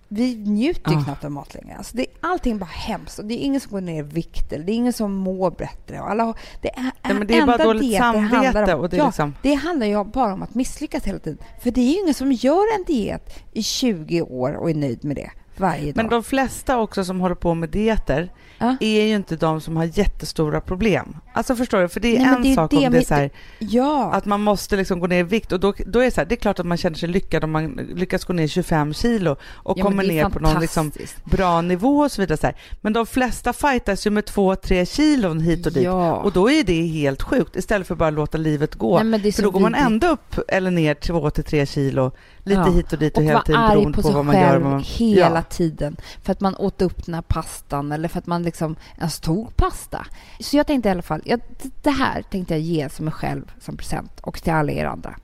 [0.09, 1.05] Vi njuter ju Ah.
[1.05, 1.77] knappt av mat längre.
[1.77, 3.19] Alltså det, allting är bara hemskt.
[3.19, 4.53] Och det är ingen som går ner i vikt.
[4.53, 6.01] eller Det är ingen som mår bättre.
[6.01, 8.97] Och alla, det är, Ja, men det är bara dåligt handlar samvete om, och det
[8.97, 9.35] ja, liksom...
[9.43, 11.39] det handlar ju bara om att misslyckas hela tiden.
[11.61, 15.05] För det är ju ingen som gör en diet i 20 år och är nöjd
[15.05, 15.31] med det
[15.61, 15.97] varje dag.
[15.97, 18.77] Men de flesta också som håller på med dieter Ja.
[18.81, 21.17] är ju inte de som har jättestora problem.
[21.33, 21.89] Alltså förstår du?
[21.89, 24.13] För det är Nej, en det är sak det om det är så här, Ja.
[24.13, 26.27] att man måste liksom gå ner i vikt och då, då är det så här,
[26.29, 29.37] det är klart att man känner sig lyckad om man lyckas gå ner 25 kilo
[29.55, 30.93] och Ja, kommer ner på någon liksom
[31.25, 32.39] bra nivå och så vidare.
[32.39, 32.57] Så här.
[32.81, 35.85] Men de flesta fightas ju med 2-3 kilon hit och dit.
[35.85, 36.15] Ja.
[36.17, 39.03] Och då är det helt sjukt istället för att bara låta livet gå.
[39.03, 42.13] Nej, för då går man ändå upp eller ner 2-3 kilo,
[42.49, 42.71] lite Ja.
[42.71, 44.59] hit och dit och, och hela tiden beroende på på vad man gör.
[44.59, 45.43] Vad man, hela ja.
[45.43, 45.97] tiden.
[46.23, 49.57] För att man åt upp den här pastan eller för att man liksom ens tog
[49.57, 50.07] pasta.
[50.41, 51.41] Så jag tänkte i alla fall, jag,
[51.83, 55.15] det här tänkte jag ge som mig själv som present och till alla er andra.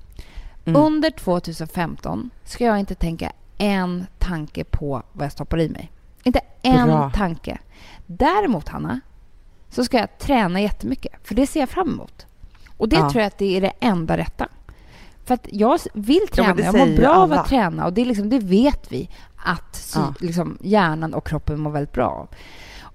[0.64, 0.82] Mm.
[0.82, 5.90] Under 2015 ska jag inte tänka en tanke på vad jag stoppar i mig.
[6.22, 7.10] Inte en Bra.
[7.10, 7.58] tanke.
[8.06, 9.00] Däremot, Hanna,
[9.70, 11.12] så ska jag träna jättemycket.
[11.22, 12.26] För det ser jag fram emot.
[12.76, 13.10] Och det Ja.
[13.10, 14.48] tror jag att det är det enda rätta.
[15.24, 17.40] För att jag vill Ja, träna, det jag mår bra av alla.
[17.40, 19.08] att träna och det, är liksom, det vet vi.
[19.46, 20.14] att sy- Ja.
[20.20, 22.28] liksom, hjärnan och kroppen mår väldigt bra av.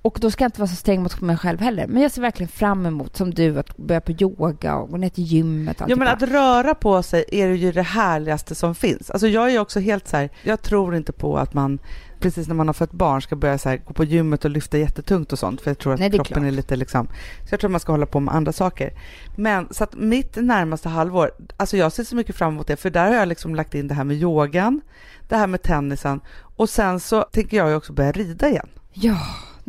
[0.01, 1.87] Och då ska jag inte vara så sträng mot mig själv heller.
[1.87, 5.09] Men jag ser verkligen fram emot, som du, att börja på yoga och gå ner
[5.09, 5.81] till gymmet.
[5.87, 9.11] Ja, men att röra på sig är ju det härligaste som finns.
[9.11, 11.79] Alltså jag är också helt så här, jag tror inte på att man
[12.19, 14.77] precis när man har fött barn ska börja så här, gå på gymmet och lyfta
[14.77, 16.45] jättetungt och sånt för jag tror att Nej, kroppen klart.
[16.45, 17.07] är lite liksom,
[17.47, 18.91] så jag tror man ska hålla på med andra saker.
[19.35, 22.89] Men så att mitt närmaste halvår, alltså jag ser så mycket fram emot det för
[22.89, 24.81] där har jag liksom lagt in det här med yogan,
[25.29, 26.21] det här med tennisen
[26.55, 28.69] och sen så tänker jag ju också börja rida igen.
[28.93, 29.17] Ja,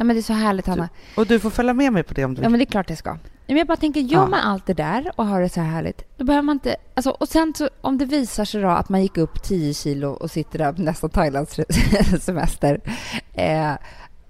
[0.01, 0.89] Nej, men det är så härligt, Hanna.
[1.17, 2.51] Och du får följa med mig på det om du Ja, vill.
[2.51, 3.17] men det är klart jag ska.
[3.47, 4.27] Men jag bara tänker, gör Ja.
[4.27, 6.77] man allt det där och har det så här härligt, då behöver man inte...
[6.95, 10.09] Alltså, och sen så, om det visar sig då att man gick upp 10 kilo
[10.11, 11.61] och sitter där på nästa Thailands
[12.21, 12.81] semester,
[13.35, 13.73] eh,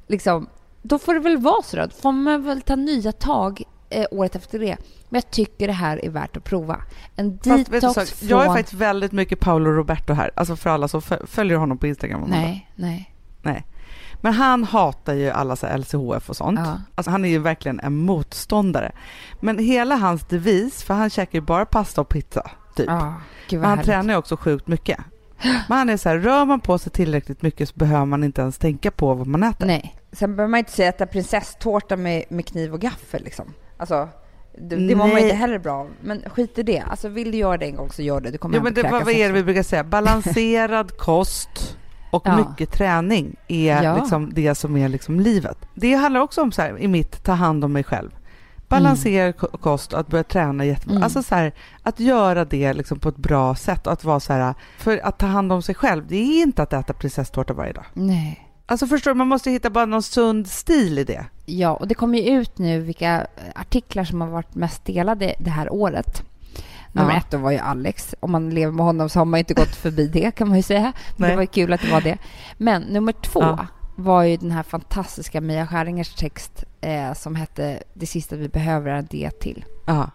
[0.07, 0.49] liksom,
[0.83, 1.83] då får det väl vara så då.
[1.87, 4.77] Då får man väl ta nya tag eh, året efter det.
[5.09, 6.83] Men jag tycker det här är värt att prova.
[7.17, 8.55] En Fast du, detox så, jag är från...
[8.57, 12.25] faktiskt väldigt mycket Paolo Roberto här, alltså för alla som fö- följer honom på Instagram.
[12.29, 13.15] Nej, nej.
[13.43, 13.67] Nej.
[14.21, 16.61] Men han hatar ju alla så LCHF och sånt.
[16.65, 16.81] Ja.
[16.95, 18.93] Alltså han är ju verkligen en motståndare.
[19.41, 22.87] Men hela hans devis, för han käkar ju bara pasta och pizza, typ.
[22.87, 23.15] Ja,
[23.51, 23.87] Men han härligt.
[23.87, 24.99] tränar ju också sjukt mycket.
[25.69, 28.41] Men han är så här, rör man på sig tillräckligt mycket så behöver man inte
[28.41, 29.67] ens tänka på vad man äter.
[29.67, 29.97] Nej.
[30.13, 33.55] Sen behöver man inte säga äta prinsesstårta med, med kniv och gaffel liksom.
[33.77, 34.09] Alltså,
[34.59, 35.91] det, det mår man inte heller bra av.
[36.01, 36.81] Men skit i det.
[36.81, 38.31] Alltså vill du göra det en gång så gör det.
[38.31, 39.85] Du kommer Jo, men det, vad, vad är det vi brukar säga?
[39.85, 41.77] Balanserad kost
[42.11, 42.37] och Ja.
[42.37, 43.97] mycket träning är Ja.
[43.97, 45.59] liksom det som är liksom livet.
[45.75, 48.11] Det handlar också om så här, i mitt ta hand om mig själv.
[48.69, 50.93] Balanserad ko- kost och att börja träna jättebra.
[50.93, 51.03] Mm.
[51.05, 51.53] Alltså så här,
[51.83, 55.19] att göra det liksom på ett bra sätt och att vara så här, för att
[55.19, 57.85] ta hand om sig själv, det är inte att äta prinsesstårta varje dag.
[57.93, 58.47] Nej.
[58.67, 61.25] Alltså förstår du, man måste hitta bara någon sund stil i det.
[61.47, 65.51] Ja, och det kommer ju ut nu vilka artiklar som har varit mest delade det
[65.51, 66.23] här året.
[66.93, 67.17] Nummer Ja.
[67.19, 68.15] ett då var ju Alex.
[68.21, 70.63] Om man lever med honom så har man inte gått förbi det kan man ju
[70.63, 70.83] säga.
[70.83, 71.31] Men Nej.
[71.31, 72.19] det var ju kul att det var det.
[72.57, 73.67] Men nummer två Ja.
[73.97, 78.91] var ju den här fantastiska Mia Skäringers text eh, som hette Det sista vi behöver
[78.91, 79.65] är en diet till.
[79.87, 80.11] Ja.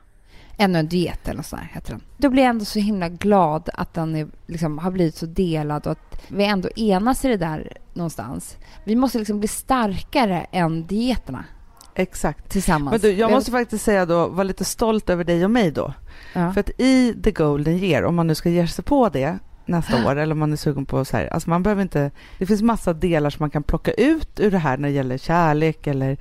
[0.57, 2.01] Ännu en diet eller något sånt heter den.
[2.17, 5.85] Då blir jag ändå så himla glad att den är, liksom, har blivit så delad
[5.85, 8.57] och att vi ändå enas i det där någonstans.
[8.83, 11.45] Vi måste liksom bli starkare än dieterna
[11.95, 12.49] Exakt.
[12.49, 12.91] tillsammans.
[12.91, 15.93] Men du, jag måste faktiskt säga då, vara lite stolt över dig och mig då.
[16.33, 16.53] Ja.
[16.53, 20.05] För att i the golden year, om man nu ska ge sig på det nästa
[20.07, 22.61] år, eller om man är sugen på så här, alltså man behöver inte, det finns
[22.61, 26.17] massa delar som man kan plocka ut ur det här när det gäller kärlek eller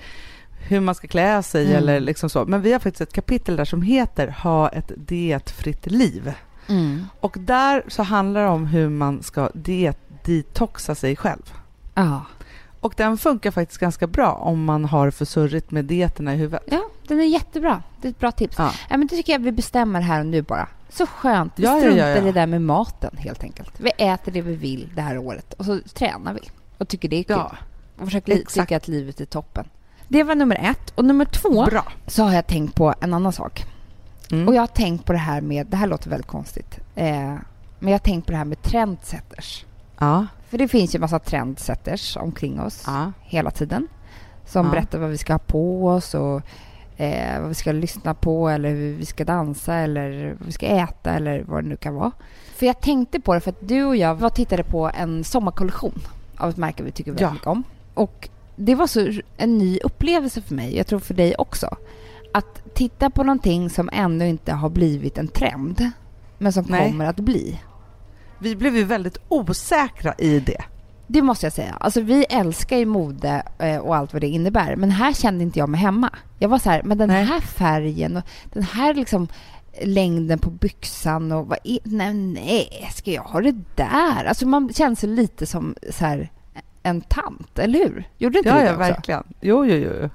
[0.68, 1.76] hur man ska klä sig Mm.
[1.76, 2.44] eller liksom så.
[2.44, 6.32] Men vi har faktiskt ett kapitel där som heter Ha ett dietfritt liv.
[6.68, 7.06] Mm.
[7.20, 11.52] Och där så handlar det om hur man ska diet detoxa sig själv.
[11.94, 12.22] Ja.
[12.84, 16.62] Och den funkar faktiskt ganska bra om man har för surrigt med dieterna i huvudet.
[16.66, 17.82] ja, den är jättebra.
[18.00, 18.54] Det är ett bra tips.
[18.58, 18.72] Ja.
[18.90, 20.68] Ja, men det tycker jag vi bestämmer här och nu bara.
[20.90, 21.52] Så skönt.
[21.56, 22.16] Vi Ja, struntar ja.
[22.16, 23.72] i det där med maten helt enkelt.
[23.80, 26.40] Vi äter det vi vill det här året och så tränar vi
[26.78, 27.36] och tycker det är kul.
[27.36, 27.52] Ja,
[27.98, 28.54] Och försöker exakt.
[28.68, 29.64] tycka att livet är toppen.
[30.08, 30.90] Det var nummer ett.
[30.94, 31.84] Och nummer två bra.
[32.06, 33.64] så har jag tänkt på en annan sak.
[34.30, 34.48] Mm.
[34.48, 37.40] Och jag har tänkt på det här med, det här låter väldigt konstigt, eh, men
[37.80, 39.64] jag har tänkt på det här med trendsetters.
[39.98, 43.88] Ja, För det finns ju massa trendsetters omkring oss ja, hela tiden.
[44.46, 44.72] Som Ja.
[44.72, 46.42] berättar vad vi ska ha på oss och
[46.96, 50.66] eh, vad vi ska lyssna på eller hur vi ska dansa eller vad vi ska
[50.66, 52.12] äta eller vad det nu kan vara.
[52.56, 56.02] För jag tänkte på det för att du och jag var tittade på en sommarkollektion
[56.36, 57.32] av ett märke vi tycker väldigt Ja.
[57.32, 57.64] mycket om.
[57.94, 61.76] Och det var så en ny upplevelse för mig, jag tror för dig också.
[62.34, 65.90] Att titta på någonting som ännu inte har blivit en trend,
[66.38, 66.90] men som Nej.
[66.90, 67.60] kommer att bli.
[68.44, 70.62] Vi blev ju väldigt osäkra i det.
[71.06, 71.76] Det måste jag säga.
[71.80, 74.76] Alltså vi älskar ju mode eh, och allt vad det innebär.
[74.76, 76.10] Men här kände inte jag mig hemma.
[76.38, 77.24] Jag var så här, men den Nej.
[77.24, 78.22] här färgen och
[78.52, 79.28] den här liksom
[79.82, 84.24] längden på byxan och vad är, nej, nej, ska jag ha det där?
[84.24, 86.30] Alltså man känner sig lite som så här
[86.82, 88.08] en tant, eller hur?
[88.18, 88.78] Gjorde inte Ja, du det ja, också?
[88.78, 89.24] verkligen.
[89.40, 89.90] Jo, jo, jo.
[90.00, 90.10] Det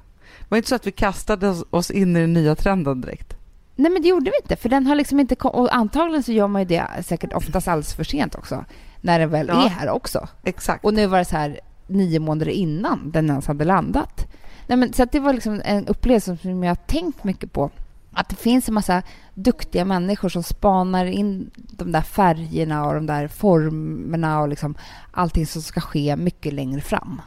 [0.49, 3.35] var inte så att vi kastade oss in i den nya trenden direkt.
[3.79, 4.55] Nej, men det gjorde vi inte.
[4.55, 7.67] För den har liksom inte kom- Och antagligen så gör man ju det säkert oftast
[7.67, 8.65] alldeles för sent också.
[9.01, 9.65] När den väl Ja.
[9.65, 10.27] är här också.
[10.43, 10.85] Exakt.
[10.85, 14.27] Och nu var det så här nio månader innan den ens hade landat.
[14.67, 17.71] Nej, men, så det var liksom en upplevelse som jag har tänkt mycket på.
[18.13, 19.01] Att det finns en massa
[19.33, 24.75] duktiga människor som spanar in de där färgerna och de där formerna och liksom
[25.11, 27.21] allting som ska ske mycket längre fram.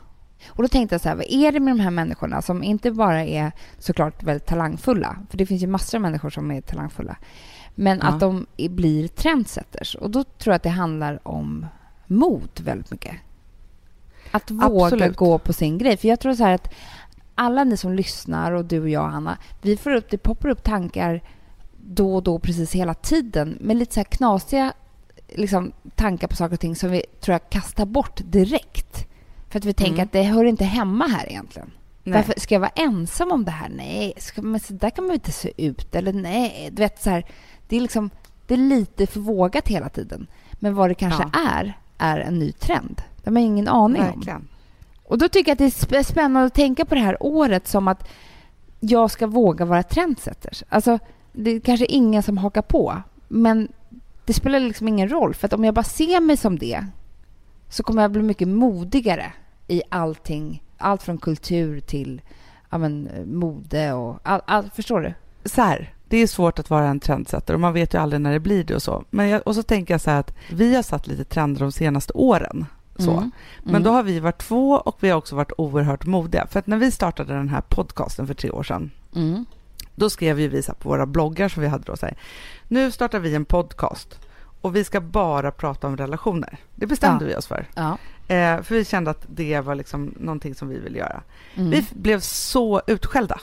[0.48, 2.90] Och då tänkte jag så här, vad är det med de här människorna som inte
[2.90, 7.16] bara är såklart väldigt talangfulla, för det finns ju massor av människor som är talangfulla,
[7.74, 8.08] men Ja.
[8.08, 9.94] att de blir trendsetters.
[9.94, 11.66] Och då tror jag att det handlar om
[12.06, 13.16] mod väldigt mycket.
[14.30, 15.16] Att våga Absolut.
[15.16, 15.96] gå på sin grej.
[15.96, 16.74] För jag tror så här att
[17.34, 20.62] alla ni som lyssnar och du och jag, Hanna, vi får upp, det poppar upp
[20.62, 21.22] tankar
[21.84, 24.72] då och då precis hela tiden med lite så här knasiga
[25.28, 28.91] liksom, tankar på saker och ting som vi tror jag kastar bort direkt.
[29.52, 30.04] För att vi tänker Mm.
[30.04, 31.70] att det hör inte hemma här egentligen.
[32.04, 32.14] Nej.
[32.14, 33.68] Varför ska jag vara ensam om det här?
[33.68, 35.94] Nej, ska, men så där kan man ju inte se ut.
[35.94, 37.24] Eller nej, du vet så här.
[37.68, 38.10] Det är liksom,
[38.46, 40.26] det är lite för vågat hela tiden.
[40.52, 43.02] Men vad det kanske är, är en ny trend.
[43.16, 44.08] Det har man ingen aning om.
[44.08, 44.48] Verkligen.
[45.04, 45.68] Och då tycker jag att det är
[46.00, 48.08] sp- spännande att tänka på det här året som att
[48.80, 50.62] jag ska våga vara trendsetters.
[50.68, 50.98] Alltså,
[51.32, 53.68] det är kanske ingen som hakar på, men
[54.24, 55.34] det spelar liksom ingen roll.
[55.34, 56.86] För att om jag bara ser mig som det
[57.68, 59.32] så kommer jag bli mycket modigare
[59.72, 60.62] i allting.
[60.78, 62.20] Allt från kultur till
[62.70, 65.14] ja, men, mode och all, all, Förstår du?
[65.48, 68.32] så här, det är svårt att vara en trendsättare och man vet ju aldrig när
[68.32, 69.04] det blir det och så.
[69.10, 71.72] Men jag, och så tänker jag så här att vi har satt lite trender de
[71.72, 72.66] senaste åren.
[72.96, 73.10] Så.
[73.10, 73.30] Mm.
[73.62, 76.46] Men då har vi varit två och vi har också varit oerhört modiga.
[76.46, 79.44] För att när vi startade den här podcasten för tre år sedan, Mm.
[79.94, 82.16] då skrev ju vi så på våra bloggar som vi hade då så här,
[82.68, 84.20] nu startar vi en podcast
[84.60, 86.58] och vi ska bara prata om relationer.
[86.74, 87.28] Det bestämde Ja.
[87.28, 87.66] vi oss för.
[87.74, 87.98] Ja.
[88.28, 91.22] Eh, för vi kände att det var liksom någonting som vi ville göra.
[91.54, 91.70] Mm.
[91.70, 93.40] Vi blev så utskällda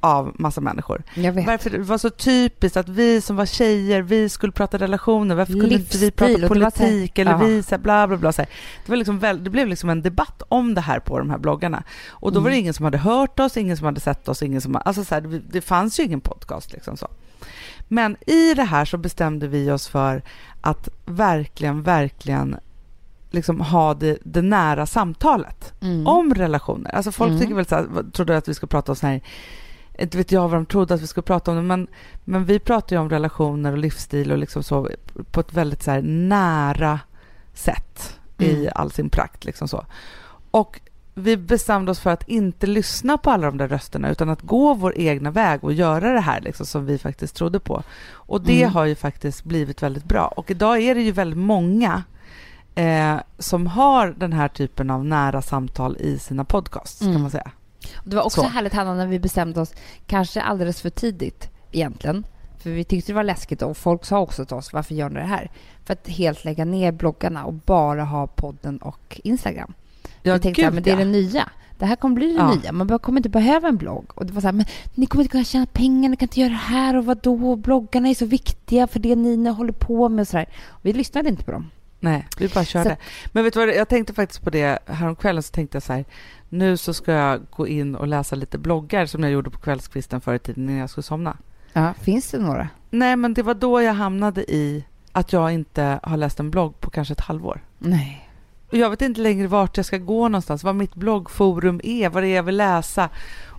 [0.00, 1.02] av massa människor.
[1.46, 5.34] Varför det var så typiskt att vi som var tjejer, vi skulle prata relationer.
[5.34, 7.38] Varför kunde inte vi prata politik eller Ja.
[7.38, 8.32] vi så här, bla bla bla.
[8.32, 8.48] Så här.
[8.86, 11.38] Det, var liksom väl, det blev liksom en debatt om det här på de här
[11.38, 11.82] bloggarna.
[12.08, 12.60] Och då var det Mm.
[12.62, 14.76] ingen som hade hört oss, ingen som hade sett oss, ingen som...
[14.84, 17.08] Alltså så här, det, det fanns ju ingen podcast liksom så.
[17.88, 20.22] Men i det här så bestämde vi oss för
[20.60, 22.56] att verkligen, verkligen
[23.34, 26.06] liksom ha det, det nära samtalet Mm.
[26.06, 26.90] om relationer.
[26.94, 27.40] Alltså folk Mm.
[27.42, 29.20] tycker väl så här, trodde att vi skulle prata om sån här
[29.98, 31.86] inte vet jag vad de trodde att vi skulle prata om det, men,
[32.24, 34.90] men vi pratar ju om relationer och livsstil och liksom så
[35.30, 37.00] på ett väldigt så här nära
[37.54, 38.68] sätt i Mm.
[38.74, 39.44] all sin prakt.
[39.44, 39.84] Liksom så.
[40.50, 40.80] Och
[41.14, 44.74] vi bestämde oss för att inte lyssna på alla de där rösterna utan att gå
[44.74, 47.82] vår egna väg och göra det här liksom, som vi faktiskt trodde på.
[48.12, 48.74] Och det Mm.
[48.74, 50.26] har ju faktiskt blivit väldigt bra.
[50.26, 52.02] Och idag är det ju väldigt många
[52.74, 57.14] eh, som har den här typen av nära samtal i sina podcasts, Mm.
[57.14, 57.50] kan man säga.
[58.04, 58.48] Det var också Så.
[58.48, 59.72] härligt, Hanna, när vi bestämde oss,
[60.06, 62.24] kanske alldeles för tidigt egentligen.
[62.58, 65.14] För vi tyckte det var läskigt och folk sa också till oss, varför gör ni
[65.14, 65.50] det här?
[65.84, 69.72] För att helt lägga ner bloggarna och bara ha podden och Instagram.
[70.22, 71.48] Ja, vi tänkte, men det är det nya.
[71.78, 72.54] Det här kommer bli det Ja.
[72.54, 72.72] nya.
[72.72, 74.04] Man kommer inte behöva en blogg.
[74.14, 76.40] Och det var så här, men ni kommer inte kunna tjäna pengar, ni kan inte
[76.40, 77.56] göra det här och vad då?
[77.56, 80.46] Bloggarna är så viktiga för det ni håller på med och så där.
[80.82, 81.70] Vi lyssnade inte på dem.
[82.04, 82.90] Nej, vi bara körde.
[82.90, 85.92] Så- Men vet du vad, jag tänkte faktiskt på det häromkvällen så tänkte jag så
[85.92, 86.04] här,
[86.48, 90.20] nu så ska jag gå in och läsa lite bloggar som jag gjorde på kvällskvisten
[90.20, 91.36] förr i tiden när jag skulle somna.
[91.72, 92.68] Ja, finns det några?
[92.90, 96.80] Nej, men det var då jag hamnade i att jag inte har läst en blogg
[96.80, 97.60] på kanske ett halvår.
[97.78, 98.23] Nej.
[98.74, 102.22] Och jag vet inte längre vart jag ska gå någonstans, vad mitt bloggforum är, vad
[102.22, 103.08] det är jag vill läsa.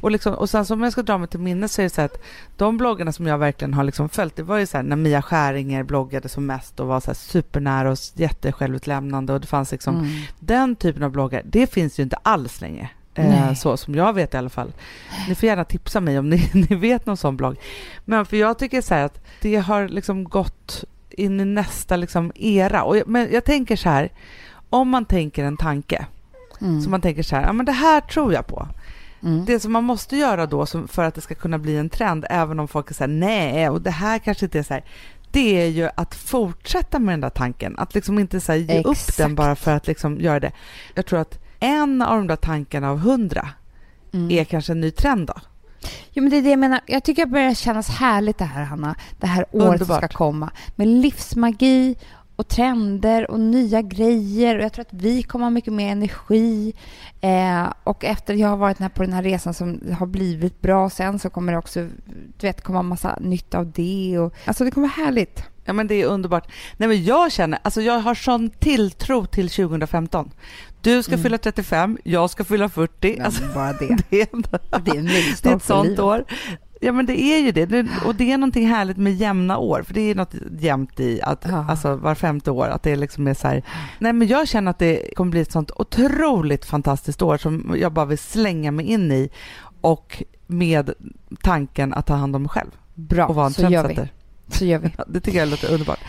[0.02, 1.90] Och, liksom, och sen så om jag ska dra mig till minnes så är det
[1.90, 2.22] så att
[2.58, 5.22] de bloggarna som jag verkligen har liksom följt, det var ju så här när Mia
[5.22, 9.96] Skäringer bloggade som mest och var så här supernära och jättesjälvutlämnande och det fanns liksom
[9.96, 10.10] Mm.
[10.40, 12.90] den typen av bloggar, det finns ju inte alls längre.
[13.14, 14.74] Eh, så som jag vet i alla fall.
[15.30, 17.56] Ni får gärna tipsa mig om ni, ni vet någon sån blogg.
[18.06, 22.32] Men för jag tycker så här att det har liksom gått in i nästa liksom
[22.36, 22.84] era.
[22.84, 24.10] Och jag, men jag tänker så här,
[24.76, 26.06] om man tänker en tanke,
[26.62, 26.82] Mm.
[26.82, 28.68] så man tänker så här, ja men det här tror jag på.
[29.24, 29.46] Mm.
[29.46, 32.26] Det som man måste göra då som, för att det ska kunna bli en trend,
[32.30, 34.84] även om folk är så här, nej, och det här kanske inte är så här,
[35.32, 37.76] det är ju att fortsätta med den där tanken.
[37.80, 39.18] Att liksom inte så ge upp Exakt.
[39.18, 40.52] den bara för att liksom göra det.
[40.94, 43.50] Jag tror att en av de där tankarna av hundra
[44.14, 44.32] Mm.
[44.32, 45.34] är kanske en ny trend då.
[46.14, 46.80] Jo, men det är det jag menar.
[46.86, 48.96] Jag tycker det börjar kännas härligt det här, Hanna.
[49.20, 49.98] Det här året som Underbart.
[49.98, 50.50] ska komma.
[50.76, 51.96] Med livsmagi
[52.36, 54.58] och trender och nya grejer.
[54.58, 56.74] Och jag tror att vi kommer ha mycket mer energi.
[57.22, 61.20] Eh, och efter jag har varit på den här resan som har blivit bra sen
[61.20, 61.80] så kommer det också
[62.38, 64.20] du vet, komma massa nytt av det.
[64.20, 65.44] Och, alltså det kommer vara härligt.
[65.68, 66.48] Ja men det är underbart.
[66.78, 70.32] Nej men jag känner, alltså jag har sån tilltro till 2015.
[70.82, 71.24] Du ska Mm.
[71.24, 73.20] fylla 35, jag ska fylla 40.
[73.20, 73.98] Alltså, bara det.
[74.10, 74.28] det, är,
[74.84, 76.00] Det är en det är ett sånt livet.
[76.00, 76.26] år.
[76.86, 77.66] Ja men det är ju det.
[77.66, 77.88] det.
[78.06, 79.84] Och det är någonting härligt med jämna år.
[79.84, 81.66] För det är något jämnt i att, Ja.
[81.70, 83.64] alltså var femte år, att det liksom är så här.
[84.00, 87.92] Nej men jag känner att det kommer bli ett sånt otroligt fantastiskt år som jag
[87.94, 89.30] bara vill slänga mig in i.
[89.82, 90.94] Och med
[91.42, 94.00] tanken att ta hand om mig själv Bra, och vara en så gör vi.
[94.48, 94.92] Så gör vi.
[94.98, 96.00] Ja, Det tycker jag låter underbart.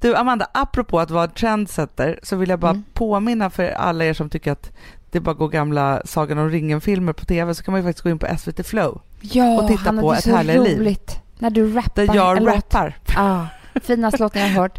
[0.00, 2.82] Du Amanda, apropå att vara trendsetter så vill jag bara Mm.
[2.94, 4.70] påminna för alla er som tycker att
[5.10, 8.10] det bara går gamla Sagan om ringen-filmer på tv så kan man ju faktiskt gå
[8.10, 10.78] in på SVT Flow Ja, Och titta Hanna, på ett härligare liv.
[10.78, 11.20] roligt.
[11.38, 12.96] När du rappar där jag rappar.
[13.16, 13.46] Ah,
[13.82, 14.78] finaste låten jag har hört.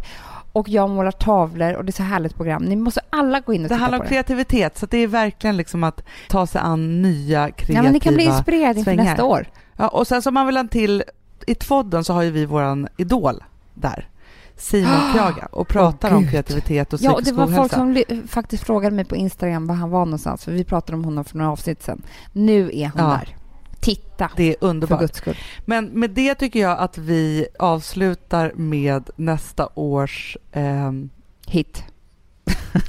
[0.52, 2.62] Och jag målar tavlor och det är så härligt program.
[2.62, 4.14] Ni måste alla gå in och Det titta handlar på om det.
[4.14, 7.78] kreativitet så det är verkligen liksom att ta sig an nya kreativa...
[7.78, 9.46] Ja, men ni kan bli inspirerade inför nästa år.
[9.76, 11.02] Ja, och sen så om man vill ha en till,
[11.46, 14.08] i Tvodden så har ju vi våran idol där.
[14.56, 17.76] Simon Kraga och pratar Åh, om kreativitet och Ja, psykisk och det var folk ohälsa.
[17.76, 21.04] som ly- faktiskt frågade mig på Instagram var han var någonstans, för vi pratade om
[21.04, 22.02] honom för några avsnitt sedan.
[22.32, 23.04] Nu är hon Ja.
[23.04, 23.36] där.
[23.82, 25.28] Titta, Det är underbart.
[25.64, 31.10] Men med det tycker jag att vi avslutar med nästa års ehm,
[31.46, 31.84] Hit.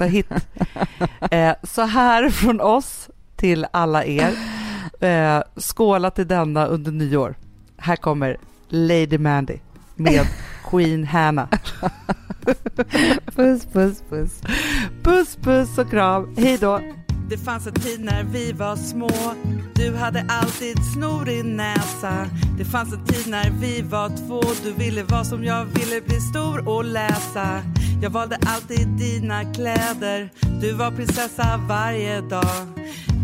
[0.00, 0.26] hit.
[1.30, 4.32] Eh, så här från oss till alla er.
[5.00, 7.34] Eh, skåla till denna under nyår.
[7.76, 8.36] Här kommer
[8.68, 9.58] Lady Mandy
[9.94, 10.26] med
[10.70, 11.48] Queen Hanna.
[13.36, 14.42] Puss, puss, puss.
[15.02, 16.34] Puss, puss och kram.
[16.36, 16.80] Hej då.
[17.28, 19.34] Det fanns en tid när vi var små.
[19.74, 22.26] Du hade alltid snor i näsa.
[22.58, 24.42] Det fanns en tid när vi var två.
[24.62, 27.62] Du ville vara som jag ville bli stor och läsa.
[28.02, 30.30] Jag valde alltid dina kläder.
[30.60, 32.66] Du var prinsessa varje dag.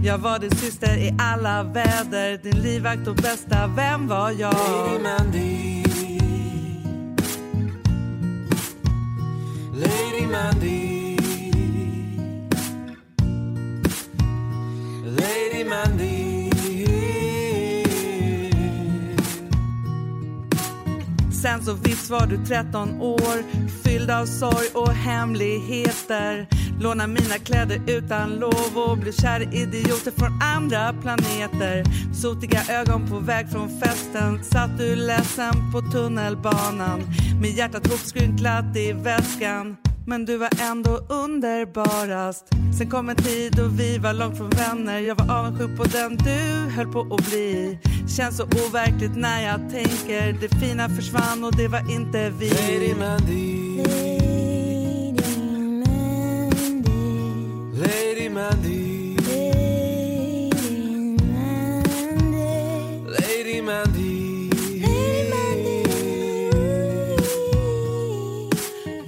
[0.04, 2.38] Jag var din syster i alla väder.
[2.42, 4.54] Din livvakt och bästa vän var jag.
[4.54, 5.84] Lady Mandy.
[9.74, 10.89] Lady Mandy.
[21.70, 23.44] Så visst var du 13 år
[23.82, 26.46] Fylld av sorg och hemligheter.
[26.80, 31.84] Låna mina kläder utan lov och blev kär i idioter från andra planeter.
[32.14, 37.00] Sotiga ögon på väg från festen Satt du ledsen på tunnelbanan.
[37.40, 39.76] Med hjärtat hopskrynklat i väskan
[40.10, 42.44] men du var ändå underbarast.
[42.78, 44.98] Sen kom en tid då vi var långt från vänner.
[44.98, 47.78] Jag var avundsjuk på den du höll på att bli.
[48.16, 50.32] Känns så overkligt när jag tänker.
[50.40, 52.48] Det fina försvann och det var inte vi.
[52.48, 53.76] Lady Mandy.
[57.74, 59.16] Lady Mandy.
[63.06, 64.19] Lady Mandy.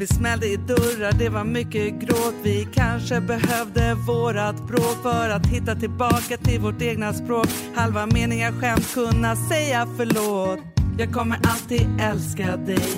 [0.03, 2.35] Vi smällde i dörrar, det var mycket gråt.
[2.43, 7.47] Vi kanske behövde vårat bråk för att hitta tillbaka till vårt egna språk.
[7.75, 10.59] Halva meningar skämt kunna säga förlåt.
[10.99, 12.89] Jag kommer alltid älska dig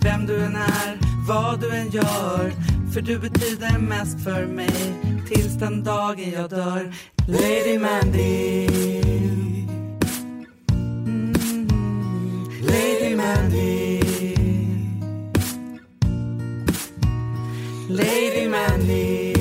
[0.00, 0.98] Vem du än är,
[1.28, 2.52] vad du än gör.
[2.94, 4.94] För du betyder mest för mig
[5.28, 6.94] Tills den dagen jag dör.
[7.26, 8.66] Lady Mandy.
[10.68, 11.68] Mm.
[12.62, 14.09] Lady Mandy.
[17.90, 19.34] Lady Mandy.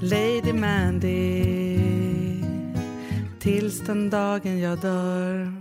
[0.00, 1.44] Lady Mandy.
[3.40, 5.53] Tills den dagen jag dör.